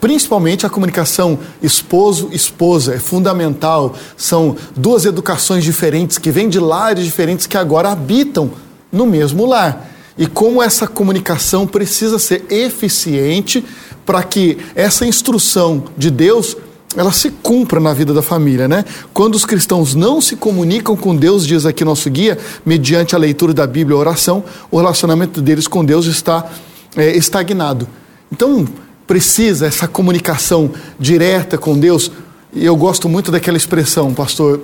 Principalmente 0.00 0.64
a 0.64 0.70
comunicação 0.70 1.38
esposo-esposa 1.60 2.94
é 2.94 2.98
fundamental. 2.98 3.94
São 4.16 4.56
duas 4.76 5.04
educações 5.04 5.64
diferentes 5.64 6.16
que 6.16 6.30
vêm 6.30 6.48
de 6.48 6.60
lares 6.60 7.04
diferentes 7.04 7.46
que 7.46 7.56
agora 7.56 7.90
habitam 7.90 8.52
no 8.92 9.04
mesmo 9.04 9.44
lar. 9.44 9.90
E 10.16 10.26
como 10.26 10.62
essa 10.62 10.86
comunicação 10.86 11.66
precisa 11.66 12.18
ser 12.18 12.44
eficiente 12.48 13.64
para 14.06 14.22
que 14.22 14.56
essa 14.74 15.04
instrução 15.04 15.84
de 15.96 16.10
Deus 16.10 16.56
ela 16.96 17.12
se 17.12 17.30
cumpra 17.30 17.78
na 17.78 17.92
vida 17.92 18.14
da 18.14 18.22
família, 18.22 18.66
né? 18.66 18.82
Quando 19.12 19.34
os 19.34 19.44
cristãos 19.44 19.94
não 19.94 20.18
se 20.18 20.34
comunicam 20.34 20.96
com 20.96 21.14
Deus, 21.14 21.46
diz 21.46 21.66
aqui 21.66 21.84
nosso 21.84 22.08
guia, 22.08 22.38
mediante 22.64 23.14
a 23.14 23.18
leitura 23.18 23.52
da 23.52 23.66
Bíblia 23.66 23.94
e 23.94 23.98
a 23.98 24.00
oração, 24.00 24.42
o 24.70 24.78
relacionamento 24.78 25.42
deles 25.42 25.68
com 25.68 25.84
Deus 25.84 26.06
está 26.06 26.50
é, 26.96 27.16
estagnado. 27.16 27.86
Então, 28.32 28.66
precisa 29.06 29.66
essa 29.66 29.86
comunicação 29.86 30.70
direta 30.98 31.56
com 31.56 31.78
Deus. 31.78 32.10
E 32.52 32.64
eu 32.64 32.76
gosto 32.76 33.08
muito 33.08 33.30
daquela 33.30 33.56
expressão, 33.56 34.12
pastor 34.14 34.60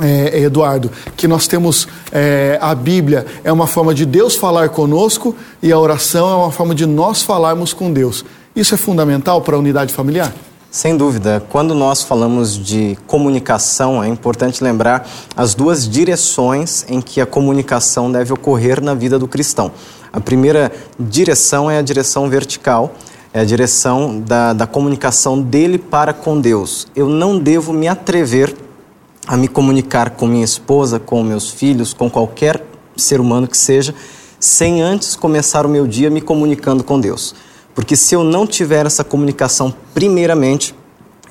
é, 0.00 0.40
Eduardo, 0.42 0.90
que 1.16 1.28
nós 1.28 1.46
temos 1.46 1.86
é, 2.10 2.58
a 2.60 2.74
Bíblia 2.74 3.26
é 3.44 3.52
uma 3.52 3.66
forma 3.66 3.94
de 3.94 4.04
Deus 4.04 4.34
falar 4.34 4.70
conosco 4.70 5.36
e 5.62 5.70
a 5.70 5.78
oração 5.78 6.30
é 6.30 6.34
uma 6.34 6.50
forma 6.50 6.74
de 6.74 6.86
nós 6.86 7.22
falarmos 7.22 7.72
com 7.72 7.92
Deus. 7.92 8.24
Isso 8.56 8.74
é 8.74 8.78
fundamental 8.78 9.40
para 9.42 9.56
a 9.56 9.58
unidade 9.58 9.92
familiar? 9.92 10.32
Sem 10.70 10.96
dúvida. 10.96 11.40
Quando 11.50 11.72
nós 11.72 12.02
falamos 12.02 12.58
de 12.58 12.98
comunicação, 13.06 14.02
é 14.02 14.08
importante 14.08 14.62
lembrar 14.62 15.08
as 15.36 15.54
duas 15.54 15.88
direções 15.88 16.84
em 16.88 17.00
que 17.00 17.20
a 17.20 17.26
comunicação 17.26 18.10
deve 18.10 18.32
ocorrer 18.32 18.82
na 18.82 18.92
vida 18.92 19.16
do 19.16 19.28
cristão. 19.28 19.70
A 20.14 20.20
primeira 20.20 20.70
direção 20.96 21.68
é 21.68 21.76
a 21.76 21.82
direção 21.82 22.30
vertical, 22.30 22.94
é 23.32 23.40
a 23.40 23.44
direção 23.44 24.20
da, 24.20 24.52
da 24.52 24.64
comunicação 24.64 25.42
dele 25.42 25.76
para 25.76 26.12
com 26.12 26.40
Deus. 26.40 26.86
Eu 26.94 27.08
não 27.08 27.36
devo 27.36 27.72
me 27.72 27.88
atrever 27.88 28.54
a 29.26 29.36
me 29.36 29.48
comunicar 29.48 30.10
com 30.10 30.28
minha 30.28 30.44
esposa, 30.44 31.00
com 31.00 31.20
meus 31.24 31.50
filhos, 31.50 31.92
com 31.92 32.08
qualquer 32.08 32.64
ser 32.96 33.20
humano 33.20 33.48
que 33.48 33.56
seja, 33.56 33.92
sem 34.38 34.80
antes 34.80 35.16
começar 35.16 35.66
o 35.66 35.68
meu 35.68 35.84
dia 35.84 36.08
me 36.10 36.20
comunicando 36.20 36.84
com 36.84 37.00
Deus. 37.00 37.34
Porque 37.74 37.96
se 37.96 38.14
eu 38.14 38.22
não 38.22 38.46
tiver 38.46 38.86
essa 38.86 39.02
comunicação 39.02 39.74
primeiramente, 39.92 40.76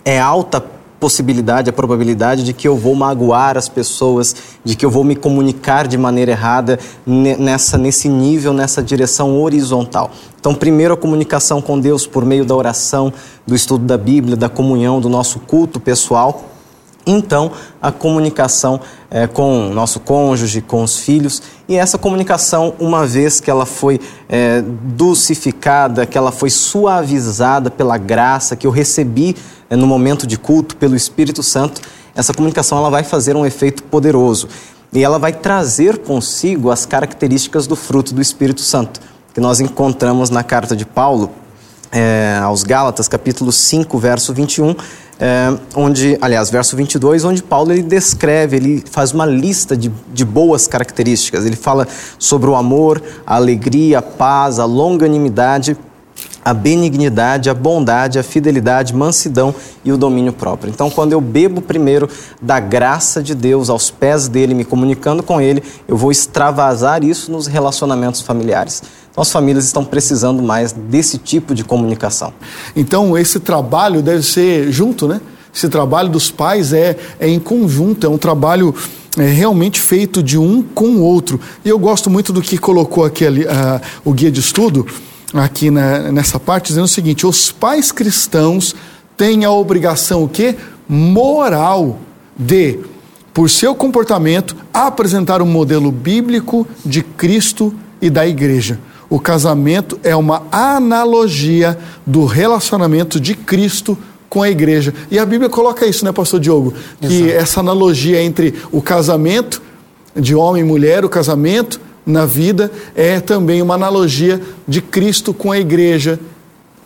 é 0.04 0.20
alta 0.20 0.60
possibilidade, 1.04 1.70
a 1.70 1.74
probabilidade 1.74 2.46
de 2.46 2.54
que 2.54 2.66
eu 2.66 2.78
vou 2.78 2.96
magoar 2.96 3.58
as 3.58 3.68
pessoas, 3.68 4.34
de 4.64 4.74
que 4.74 4.86
eu 4.86 4.90
vou 4.90 5.04
me 5.04 5.18
comunicar 5.18 5.86
de 5.86 5.98
maneira 5.98 6.32
errada 6.32 6.80
nessa, 7.06 7.78
nesse 7.78 8.08
nível, 8.08 8.54
nessa 8.54 8.82
direção 8.82 9.42
horizontal. 9.42 10.12
Então, 10.40 10.56
primeiro 10.56 10.94
a 10.94 10.98
comunicação 10.98 11.62
com 11.62 11.78
Deus 11.78 12.08
por 12.08 12.24
meio 12.24 12.46
da 12.46 12.56
oração, 12.56 13.12
do 13.46 13.54
estudo 13.54 13.84
da 13.84 13.98
Bíblia, 13.98 14.38
da 14.38 14.48
comunhão, 14.48 15.02
do 15.02 15.10
nosso 15.10 15.40
culto 15.40 15.78
pessoal 15.78 16.53
então, 17.06 17.52
a 17.82 17.92
comunicação 17.92 18.80
é, 19.12 19.28
com 19.28 19.70
o 19.70 19.74
nosso 19.74 20.00
cônjuge, 20.00 20.62
com 20.62 20.84
os 20.84 21.00
filhos, 21.00 21.42
e 21.68 21.76
essa 21.76 21.98
comunicação, 21.98 22.74
uma 22.80 23.06
vez 23.06 23.40
que 23.40 23.52
ela 23.52 23.66
foi 23.66 24.00
é, 24.30 24.62
dulcificada, 24.62 26.06
que 26.06 26.18
ela 26.18 26.32
foi 26.32 26.50
suavizada 26.50 27.70
pela 27.70 27.98
graça 27.98 28.56
que 28.56 28.66
eu 28.66 28.72
recebi 28.72 29.36
é, 29.70 29.76
no 29.76 29.86
momento 29.86 30.26
de 30.26 30.38
culto 30.38 30.78
pelo 30.78 30.96
Espírito 30.96 31.44
Santo, 31.44 31.82
essa 32.16 32.34
comunicação 32.34 32.78
ela 32.78 32.90
vai 32.90 33.04
fazer 33.04 33.36
um 33.36 33.46
efeito 33.46 33.84
poderoso. 33.84 34.48
E 34.94 35.04
ela 35.04 35.18
vai 35.18 35.34
trazer 35.34 35.98
consigo 36.00 36.70
as 36.70 36.86
características 36.86 37.66
do 37.66 37.76
fruto 37.76 38.14
do 38.14 38.22
Espírito 38.22 38.62
Santo, 38.62 39.02
que 39.34 39.42
nós 39.42 39.60
encontramos 39.60 40.30
na 40.30 40.44
carta 40.44 40.76
de 40.76 40.86
Paulo 40.86 41.32
é, 41.92 42.40
aos 42.42 42.64
Gálatas, 42.64 43.08
capítulo 43.08 43.52
5, 43.52 43.98
verso 43.98 44.34
21, 44.34 44.76
é, 45.20 45.56
onde, 45.76 46.18
aliás, 46.22 46.50
verso 46.50 46.76
22, 46.76 47.24
onde 47.24 47.44
Paulo 47.44 47.72
ele 47.72 47.84
descreve, 47.84 48.58
ele 48.58 48.84
faz 48.90 49.12
uma 49.12 49.26
lista 49.26 49.78
de, 49.78 49.92
de 50.12 50.26
boas 50.26 50.68
características. 50.68 51.46
Ele 51.46 51.56
fala 51.56 51.88
sobre 52.18 52.50
o 52.50 52.56
amor, 52.56 53.02
a 53.26 53.36
alegria, 53.36 54.00
a 54.00 54.02
paz, 54.02 54.60
a 54.60 54.66
longanimidade, 54.66 55.78
a 56.44 56.54
benignidade, 56.54 57.50
a 57.50 57.54
bondade, 57.54 58.20
a 58.20 58.24
fidelidade, 58.24 58.94
mansidão 58.94 59.56
e 59.84 59.92
o 59.92 59.98
domínio 59.98 60.34
próprio. 60.34 60.70
Então, 60.70 60.90
quando 60.90 61.14
eu 61.14 61.22
bebo 61.22 61.62
primeiro 61.62 62.10
da 62.42 62.60
graça 62.60 63.24
de 63.24 63.34
Deus 63.34 63.70
aos 63.70 63.90
pés 63.90 64.28
dele, 64.28 64.54
me 64.54 64.66
comunicando 64.66 65.24
com 65.24 65.40
ele, 65.40 65.64
eu 65.88 65.96
vou 65.96 66.12
extravasar 66.12 67.04
isso 67.04 67.32
nos 67.32 67.48
relacionamentos 67.48 68.22
familiares. 68.22 68.84
As 69.16 69.32
famílias 69.32 69.66
estão 69.66 69.86
precisando 69.86 70.42
mais 70.42 70.72
desse 70.72 71.18
tipo 71.18 71.54
de 71.54 71.64
comunicação. 71.64 72.34
Então, 72.76 73.18
esse 73.18 73.40
trabalho 73.40 74.02
deve 74.02 74.24
ser 74.24 74.72
junto, 74.72 75.08
né? 75.08 75.22
Esse 75.54 75.70
trabalho 75.70 76.10
dos 76.10 76.32
pais 76.32 76.74
é, 76.74 76.98
é 77.20 77.30
em 77.30 77.40
conjunto, 77.40 78.08
é 78.08 78.10
um 78.10 78.18
trabalho 78.18 78.74
é, 79.18 79.28
realmente 79.28 79.80
feito 79.80 80.24
de 80.24 80.38
um 80.38 80.64
com 80.64 80.88
o 80.88 81.02
outro. 81.02 81.40
E 81.64 81.70
eu 81.70 81.78
gosto 81.78 82.10
muito 82.10 82.34
do 82.34 82.42
que 82.42 82.58
colocou 82.58 83.06
aqui 83.06 83.24
ali, 83.24 83.44
uh, 83.44 83.80
o 84.04 84.12
guia 84.12 84.32
de 84.32 84.40
estudo, 84.40 84.88
aqui 85.32 85.70
na, 85.70 86.12
nessa 86.12 86.40
parte, 86.40 86.68
dizendo 86.68 86.86
o 86.86 86.88
seguinte: 86.88 87.28
os 87.28 87.52
pais 87.52 87.92
cristãos 87.92 88.76
têm 89.16 89.46
a 89.46 89.52
obrigação 89.52 90.24
o 90.24 90.28
quê? 90.28 90.56
Moral 90.90 92.00
de, 92.36 92.80
por 93.32 93.48
seu 93.48 93.76
comportamento, 93.76 94.56
apresentar 94.74 95.40
um 95.40 95.46
modelo 95.46 95.92
bíblico 95.92 96.68
de 96.84 97.04
Cristo 97.04 97.72
e 98.02 98.10
da 98.10 98.28
igreja. 98.28 98.80
O 99.14 99.20
casamento 99.20 100.00
é 100.02 100.16
uma 100.16 100.42
analogia 100.52 101.78
do 102.04 102.26
relacionamento 102.26 103.20
de 103.20 103.36
Cristo 103.36 103.96
com 104.28 104.42
a 104.42 104.50
igreja. 104.50 104.92
E 105.12 105.20
a 105.20 105.26
Bíblia 105.26 105.52
coloca 105.52 105.86
isso, 105.86 106.04
né, 106.04 106.12
pastor 106.12 106.40
Diogo? 106.40 106.74
Que 107.00 107.26
Exato. 107.26 107.32
essa 107.32 107.60
analogia 107.60 108.24
entre 108.24 108.56
o 108.72 108.82
casamento 108.82 109.62
de 110.16 110.34
homem 110.34 110.64
e 110.64 110.66
mulher, 110.66 111.06
o 111.06 111.10
casamento 111.10 111.80
na 112.04 112.26
vida, 112.26 112.72
é 112.96 113.20
também 113.20 113.62
uma 113.62 113.76
analogia 113.76 114.42
de 114.68 114.82
Cristo 114.82 115.32
com 115.32 115.52
a 115.52 115.60
igreja. 115.60 116.20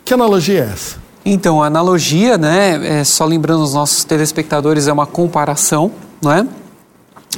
Que 0.04 0.12
analogia 0.12 0.64
é 0.64 0.70
essa? 0.70 0.96
Então, 1.24 1.62
a 1.62 1.66
analogia, 1.66 2.36
né, 2.36 3.00
é, 3.00 3.04
só 3.04 3.24
lembrando 3.24 3.62
os 3.62 3.72
nossos 3.72 4.04
telespectadores, 4.04 4.86
é 4.86 4.92
uma 4.92 5.06
comparação, 5.06 5.90
não 6.20 6.30
é? 6.30 6.46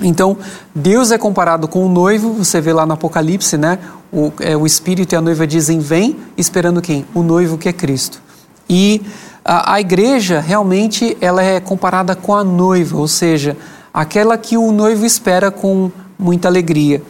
Então, 0.02 0.36
Deus 0.74 1.10
é 1.10 1.18
comparado 1.18 1.68
com 1.68 1.84
o 1.84 1.88
noivo, 1.88 2.32
você 2.32 2.60
vê 2.60 2.72
lá 2.72 2.86
no 2.86 2.94
Apocalipse, 2.94 3.56
né? 3.56 3.78
O, 4.12 4.32
é, 4.40 4.56
o 4.56 4.66
Espírito 4.66 5.14
e 5.14 5.16
a 5.16 5.20
noiva 5.20 5.46
dizem: 5.46 5.78
Vem, 5.78 6.16
esperando 6.36 6.80
quem? 6.80 7.04
O 7.14 7.22
noivo 7.22 7.58
que 7.58 7.68
é 7.68 7.72
Cristo. 7.72 8.20
E 8.68 9.02
a, 9.44 9.74
a 9.74 9.80
igreja, 9.80 10.40
realmente, 10.40 11.16
ela 11.20 11.42
é 11.42 11.60
comparada 11.60 12.14
com 12.14 12.34
a 12.34 12.44
noiva, 12.44 12.96
ou 12.96 13.08
seja, 13.08 13.56
aquela 13.92 14.38
que 14.38 14.56
o 14.56 14.72
noivo 14.72 15.04
espera 15.04 15.50
com 15.50 15.90
muita 16.18 16.48
alegria. 16.48 17.02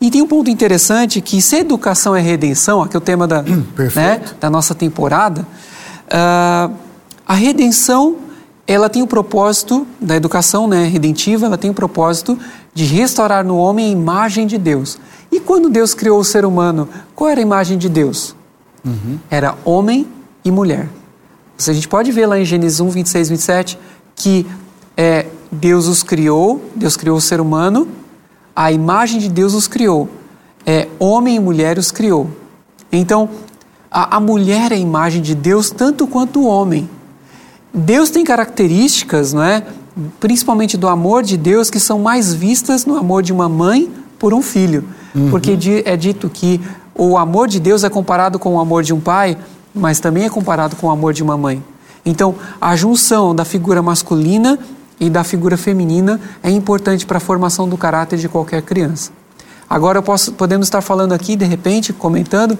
E 0.00 0.10
tem 0.10 0.22
um 0.22 0.26
ponto 0.26 0.48
interessante 0.48 1.20
que 1.20 1.42
se 1.42 1.56
educação 1.56 2.16
é 2.16 2.20
redenção, 2.20 2.82
aqui 2.82 2.96
é 2.96 2.98
o 2.98 3.02
tema 3.02 3.26
da, 3.26 3.42
né, 3.42 4.22
da 4.40 4.48
nossa 4.48 4.74
temporada, 4.74 5.46
uh, 6.06 6.74
a 7.26 7.34
redenção 7.34 8.16
ela 8.70 8.88
tem 8.88 9.02
o 9.02 9.06
propósito 9.06 9.84
da 10.00 10.14
educação 10.14 10.68
né, 10.68 10.86
redentiva, 10.86 11.46
ela 11.46 11.58
tem 11.58 11.72
o 11.72 11.74
propósito 11.74 12.38
de 12.72 12.84
restaurar 12.84 13.44
no 13.44 13.56
homem 13.56 13.86
a 13.86 13.88
imagem 13.88 14.46
de 14.46 14.56
Deus. 14.56 14.96
E 15.32 15.40
quando 15.40 15.68
Deus 15.68 15.92
criou 15.92 16.20
o 16.20 16.24
ser 16.24 16.44
humano, 16.44 16.88
qual 17.12 17.28
era 17.28 17.40
a 17.40 17.42
imagem 17.42 17.76
de 17.76 17.88
Deus? 17.88 18.32
Uhum. 18.84 19.18
Era 19.28 19.58
homem 19.64 20.06
e 20.44 20.52
mulher. 20.52 20.88
A 21.58 21.72
gente 21.72 21.88
pode 21.88 22.12
ver 22.12 22.26
lá 22.26 22.38
em 22.38 22.44
Gênesis 22.44 22.78
1, 22.78 22.90
26, 22.90 23.28
27, 23.30 23.78
que 24.14 24.46
é, 24.96 25.26
Deus 25.50 25.88
os 25.88 26.04
criou, 26.04 26.64
Deus 26.76 26.96
criou 26.96 27.16
o 27.16 27.20
ser 27.20 27.40
humano, 27.40 27.88
a 28.54 28.70
imagem 28.70 29.18
de 29.18 29.28
Deus 29.28 29.52
os 29.52 29.66
criou. 29.66 30.08
É, 30.64 30.86
homem 30.96 31.34
e 31.34 31.40
mulher 31.40 31.76
os 31.76 31.90
criou. 31.90 32.30
Então, 32.92 33.28
a, 33.90 34.16
a 34.16 34.20
mulher 34.20 34.70
é 34.70 34.76
a 34.76 34.78
imagem 34.78 35.20
de 35.20 35.34
Deus 35.34 35.70
tanto 35.70 36.06
quanto 36.06 36.38
o 36.38 36.46
homem. 36.46 36.88
Deus 37.72 38.10
tem 38.10 38.24
características, 38.24 39.32
não 39.32 39.42
é? 39.42 39.64
principalmente 40.18 40.76
do 40.76 40.88
amor 40.88 41.22
de 41.22 41.36
Deus, 41.36 41.70
que 41.70 41.80
são 41.80 41.98
mais 41.98 42.32
vistas 42.32 42.86
no 42.86 42.96
amor 42.96 43.22
de 43.22 43.32
uma 43.32 43.48
mãe 43.48 43.90
por 44.18 44.32
um 44.32 44.42
filho. 44.42 44.84
Uhum. 45.14 45.30
Porque 45.30 45.58
é 45.84 45.96
dito 45.96 46.28
que 46.28 46.60
o 46.94 47.16
amor 47.16 47.48
de 47.48 47.58
Deus 47.58 47.84
é 47.84 47.90
comparado 47.90 48.38
com 48.38 48.54
o 48.54 48.60
amor 48.60 48.82
de 48.82 48.92
um 48.92 49.00
pai, 49.00 49.36
mas 49.74 50.00
também 50.00 50.24
é 50.24 50.30
comparado 50.30 50.76
com 50.76 50.86
o 50.86 50.90
amor 50.90 51.12
de 51.12 51.22
uma 51.22 51.36
mãe. 51.36 51.62
Então, 52.04 52.34
a 52.60 52.74
junção 52.76 53.34
da 53.34 53.44
figura 53.44 53.82
masculina 53.82 54.58
e 54.98 55.10
da 55.10 55.24
figura 55.24 55.56
feminina 55.56 56.20
é 56.42 56.50
importante 56.50 57.06
para 57.06 57.18
a 57.18 57.20
formação 57.20 57.68
do 57.68 57.76
caráter 57.76 58.18
de 58.18 58.28
qualquer 58.28 58.62
criança. 58.62 59.10
Agora, 59.68 60.02
posso, 60.02 60.32
podemos 60.32 60.66
estar 60.66 60.80
falando 60.80 61.12
aqui, 61.12 61.36
de 61.36 61.44
repente, 61.44 61.92
comentando, 61.92 62.58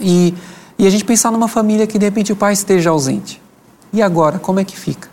e, 0.00 0.34
e 0.78 0.86
a 0.86 0.90
gente 0.90 1.04
pensar 1.04 1.30
numa 1.30 1.48
família 1.48 1.86
que, 1.86 1.98
de 1.98 2.04
repente, 2.04 2.32
o 2.32 2.36
pai 2.36 2.52
esteja 2.52 2.90
ausente. 2.90 3.40
E 3.92 4.00
agora, 4.00 4.38
como 4.38 4.60
é 4.60 4.64
que 4.64 4.76
fica? 4.76 5.08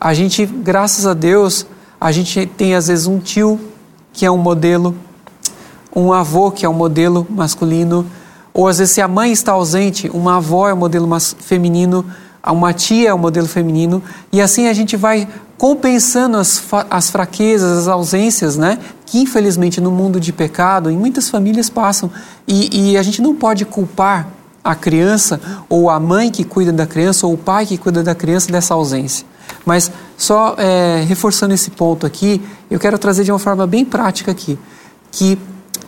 A 0.00 0.14
gente, 0.14 0.46
graças 0.46 1.06
a 1.06 1.14
Deus, 1.14 1.66
a 2.00 2.10
gente 2.10 2.46
tem 2.46 2.74
às 2.74 2.88
vezes 2.88 3.06
um 3.06 3.18
tio 3.18 3.60
que 4.12 4.26
é 4.26 4.30
um 4.30 4.38
modelo, 4.38 4.94
um 5.94 6.12
avô 6.12 6.50
que 6.50 6.66
é 6.66 6.68
um 6.68 6.74
modelo 6.74 7.26
masculino, 7.30 8.06
ou 8.52 8.66
às 8.66 8.78
vezes 8.78 8.94
se 8.94 9.00
a 9.00 9.08
mãe 9.08 9.32
está 9.32 9.52
ausente, 9.52 10.10
uma 10.12 10.36
avó 10.36 10.68
é 10.68 10.74
um 10.74 10.76
modelo 10.76 11.08
feminino, 11.38 12.04
uma 12.44 12.72
tia 12.72 13.10
é 13.10 13.14
um 13.14 13.18
modelo 13.18 13.46
feminino, 13.46 14.02
e 14.32 14.40
assim 14.40 14.66
a 14.66 14.72
gente 14.72 14.96
vai 14.96 15.28
compensando 15.56 16.36
as, 16.36 16.60
as 16.90 17.08
fraquezas, 17.08 17.78
as 17.78 17.88
ausências, 17.88 18.56
né? 18.56 18.78
Que 19.06 19.20
infelizmente 19.20 19.80
no 19.80 19.92
mundo 19.92 20.18
de 20.18 20.32
pecado, 20.32 20.90
em 20.90 20.96
muitas 20.96 21.30
famílias 21.30 21.70
passam. 21.70 22.10
E, 22.48 22.90
e 22.90 22.96
a 22.98 23.02
gente 23.02 23.22
não 23.22 23.32
pode 23.36 23.64
culpar 23.64 24.28
a 24.62 24.74
criança, 24.74 25.40
ou 25.68 25.90
a 25.90 25.98
mãe 25.98 26.30
que 26.30 26.44
cuida 26.44 26.72
da 26.72 26.86
criança, 26.86 27.26
ou 27.26 27.34
o 27.34 27.38
pai 27.38 27.66
que 27.66 27.76
cuida 27.76 28.02
da 28.02 28.14
criança 28.14 28.50
dessa 28.50 28.74
ausência. 28.74 29.26
Mas 29.64 29.90
só 30.16 30.54
é, 30.56 31.04
reforçando 31.06 31.52
esse 31.52 31.70
ponto 31.70 32.06
aqui, 32.06 32.40
eu 32.70 32.78
quero 32.78 32.98
trazer 32.98 33.24
de 33.24 33.32
uma 33.32 33.38
forma 33.38 33.66
bem 33.66 33.84
prática 33.84 34.30
aqui, 34.30 34.58
que 35.10 35.38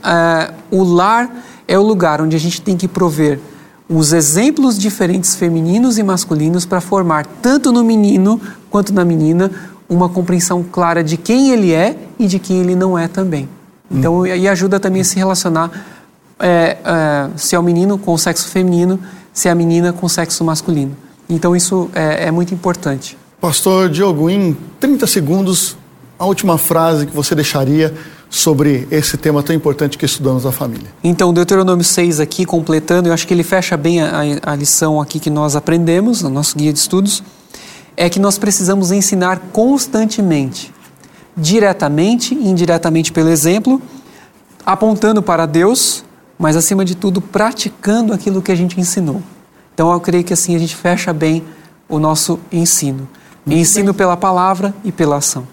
é, 0.03 0.53
o 0.71 0.83
lar 0.83 1.31
é 1.67 1.79
o 1.79 1.83
lugar 1.83 2.21
onde 2.21 2.37
a 2.37 2.41
gente 2.41 2.61
tem 2.61 2.77
que 2.77 2.89
prover 2.89 3.41
os 3.89 4.13
exemplos 4.13 4.79
diferentes 4.79 5.35
femininos 5.35 5.99
e 5.99 6.03
masculinos 6.03 6.65
para 6.65 6.81
formar 6.81 7.27
tanto 7.43 7.71
no 7.71 7.85
menino 7.85 8.41
quanto 8.71 8.93
na 8.95 9.05
menina 9.05 9.51
uma 9.89 10.09
compreensão 10.09 10.63
clara 10.63 11.05
de 11.05 11.17
quem 11.17 11.51
ele 11.51 11.73
é 11.73 11.97
e 12.19 12.27
de 12.27 12.39
quem 12.39 12.61
ele 12.61 12.75
não 12.75 12.99
é 12.99 13.07
também. 13.07 13.49
Então, 13.91 14.27
e 14.27 14.49
ajuda 14.49 14.81
também 14.81 15.03
a 15.03 15.05
se 15.05 15.17
relacionar 15.17 15.71
é, 16.39 16.77
é, 16.85 17.31
se 17.37 17.55
é 17.55 17.59
o 17.59 17.63
menino 17.63 17.99
com 17.99 18.13
o 18.13 18.19
sexo 18.19 18.49
feminino, 18.49 18.99
se 19.33 19.49
é 19.49 19.51
a 19.51 19.55
menina 19.55 19.93
com 19.93 20.07
o 20.07 20.09
sexo 20.09 20.45
masculino. 20.45 20.97
Então 21.29 21.55
isso 21.55 21.91
é, 21.95 22.27
é 22.27 22.31
muito 22.31 22.55
importante. 22.55 23.17
Pastor 23.41 23.89
Diogo, 23.89 24.31
em 24.31 24.57
30 24.81 25.07
segundos, 25.07 25.77
a 26.19 26.25
última 26.25 26.57
frase 26.57 27.07
que 27.07 27.15
você 27.15 27.35
deixaria 27.35 27.95
sobre 28.31 28.89
esse 28.91 29.17
tema 29.17 29.43
tão 29.43 29.55
importante 29.55 29.97
que 29.97 30.05
estudamos 30.05 30.45
a 30.45 30.51
família. 30.51 30.89
Então, 31.05 31.33
Deuteronômio 31.33 31.85
6 31.85 32.19
aqui, 32.19 32.45
completando, 32.45 33.09
eu 33.09 33.13
acho 33.13 33.27
que 33.27 33.33
ele 33.33 33.45
fecha 33.45 33.77
bem 33.77 34.03
a, 34.03 34.23
a 34.45 34.57
lição 34.57 35.01
aqui 35.01 35.21
que 35.21 35.31
nós 35.31 35.55
aprendemos 35.55 36.23
no 36.23 36.29
nosso 36.29 36.57
guia 36.57 36.73
de 36.73 36.79
estudos, 36.79 37.23
é 37.97 38.11
que 38.11 38.19
nós 38.19 38.37
precisamos 38.37 38.91
ensinar 38.91 39.39
constantemente, 39.53 40.73
diretamente 41.37 42.35
e 42.35 42.49
indiretamente 42.49 43.13
pelo 43.13 43.29
exemplo, 43.29 43.81
apontando 44.67 45.23
para 45.23 45.47
Deus, 45.47 46.05
mas 46.39 46.57
acima 46.57 46.85
de 46.85 46.95
tudo 46.95 47.21
praticando 47.21 48.13
aquilo 48.13 48.43
que 48.43 48.53
a 48.53 48.55
gente 48.55 48.81
ensinou. 48.81 49.23
Então, 49.73 49.93
eu 49.93 50.01
creio 50.01 50.25
que 50.25 50.33
assim 50.33 50.55
a 50.55 50.59
gente 50.59 50.77
fecha 50.77 51.13
bem 51.13 51.43
o 51.89 51.99
nosso 51.99 52.39
ensino. 52.51 53.09
Muito 53.45 53.61
Ensino 53.61 53.93
bem. 53.93 53.95
pela 53.95 54.17
palavra 54.17 54.75
e 54.85 54.91
pela 54.91 55.17
ação. 55.17 55.47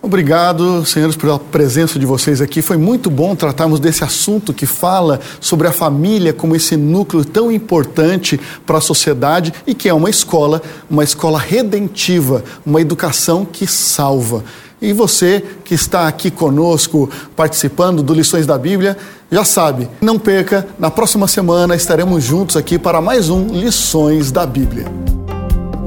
Obrigado, 0.00 0.86
senhores, 0.86 1.16
pela 1.16 1.40
presença 1.40 1.98
de 1.98 2.06
vocês 2.06 2.40
aqui. 2.40 2.62
Foi 2.62 2.76
muito 2.76 3.10
bom 3.10 3.34
tratarmos 3.34 3.80
desse 3.80 4.04
assunto 4.04 4.54
que 4.54 4.64
fala 4.64 5.18
sobre 5.40 5.66
a 5.66 5.72
família 5.72 6.32
como 6.32 6.54
esse 6.54 6.76
núcleo 6.76 7.24
tão 7.24 7.50
importante 7.50 8.40
para 8.64 8.78
a 8.78 8.80
sociedade 8.80 9.52
e 9.66 9.74
que 9.74 9.88
é 9.88 9.92
uma 9.92 10.08
escola, 10.08 10.62
uma 10.88 11.02
escola 11.02 11.38
redentiva, 11.38 12.44
uma 12.64 12.80
educação 12.80 13.44
que 13.44 13.66
salva. 13.66 14.44
E 14.80 14.92
você 14.92 15.42
que 15.64 15.74
está 15.74 16.06
aqui 16.06 16.30
conosco 16.30 17.10
participando 17.34 18.00
do 18.02 18.14
Lições 18.14 18.46
da 18.46 18.56
Bíblia, 18.56 18.96
já 19.30 19.44
sabe, 19.44 19.90
não 20.00 20.18
perca, 20.18 20.66
na 20.78 20.90
próxima 20.90 21.26
semana 21.26 21.74
estaremos 21.74 22.24
juntos 22.24 22.56
aqui 22.56 22.78
para 22.78 22.98
mais 23.00 23.28
um 23.28 23.48
Lições 23.48 24.30
da 24.30 24.46
Bíblia. 24.46 24.86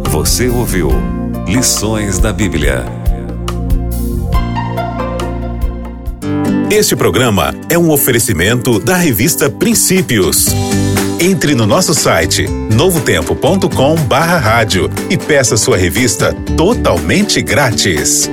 Você 0.10 0.50
ouviu 0.50 0.90
Lições 1.48 2.20
da 2.20 2.34
Bíblia. 2.34 2.84
Este 6.70 6.94
programa 6.96 7.56
é 7.70 7.78
um 7.78 7.92
oferecimento 7.92 8.80
da 8.80 8.96
revista 8.96 9.50
Princípios. 9.50 10.46
Entre 11.20 11.54
no 11.54 11.66
nosso 11.66 11.94
site 11.94 12.48
novotempo.com/rádio 12.48 14.90
e 15.10 15.18
peça 15.18 15.58
sua 15.58 15.76
revista 15.78 16.34
totalmente 16.56 17.42
grátis. 17.42 18.30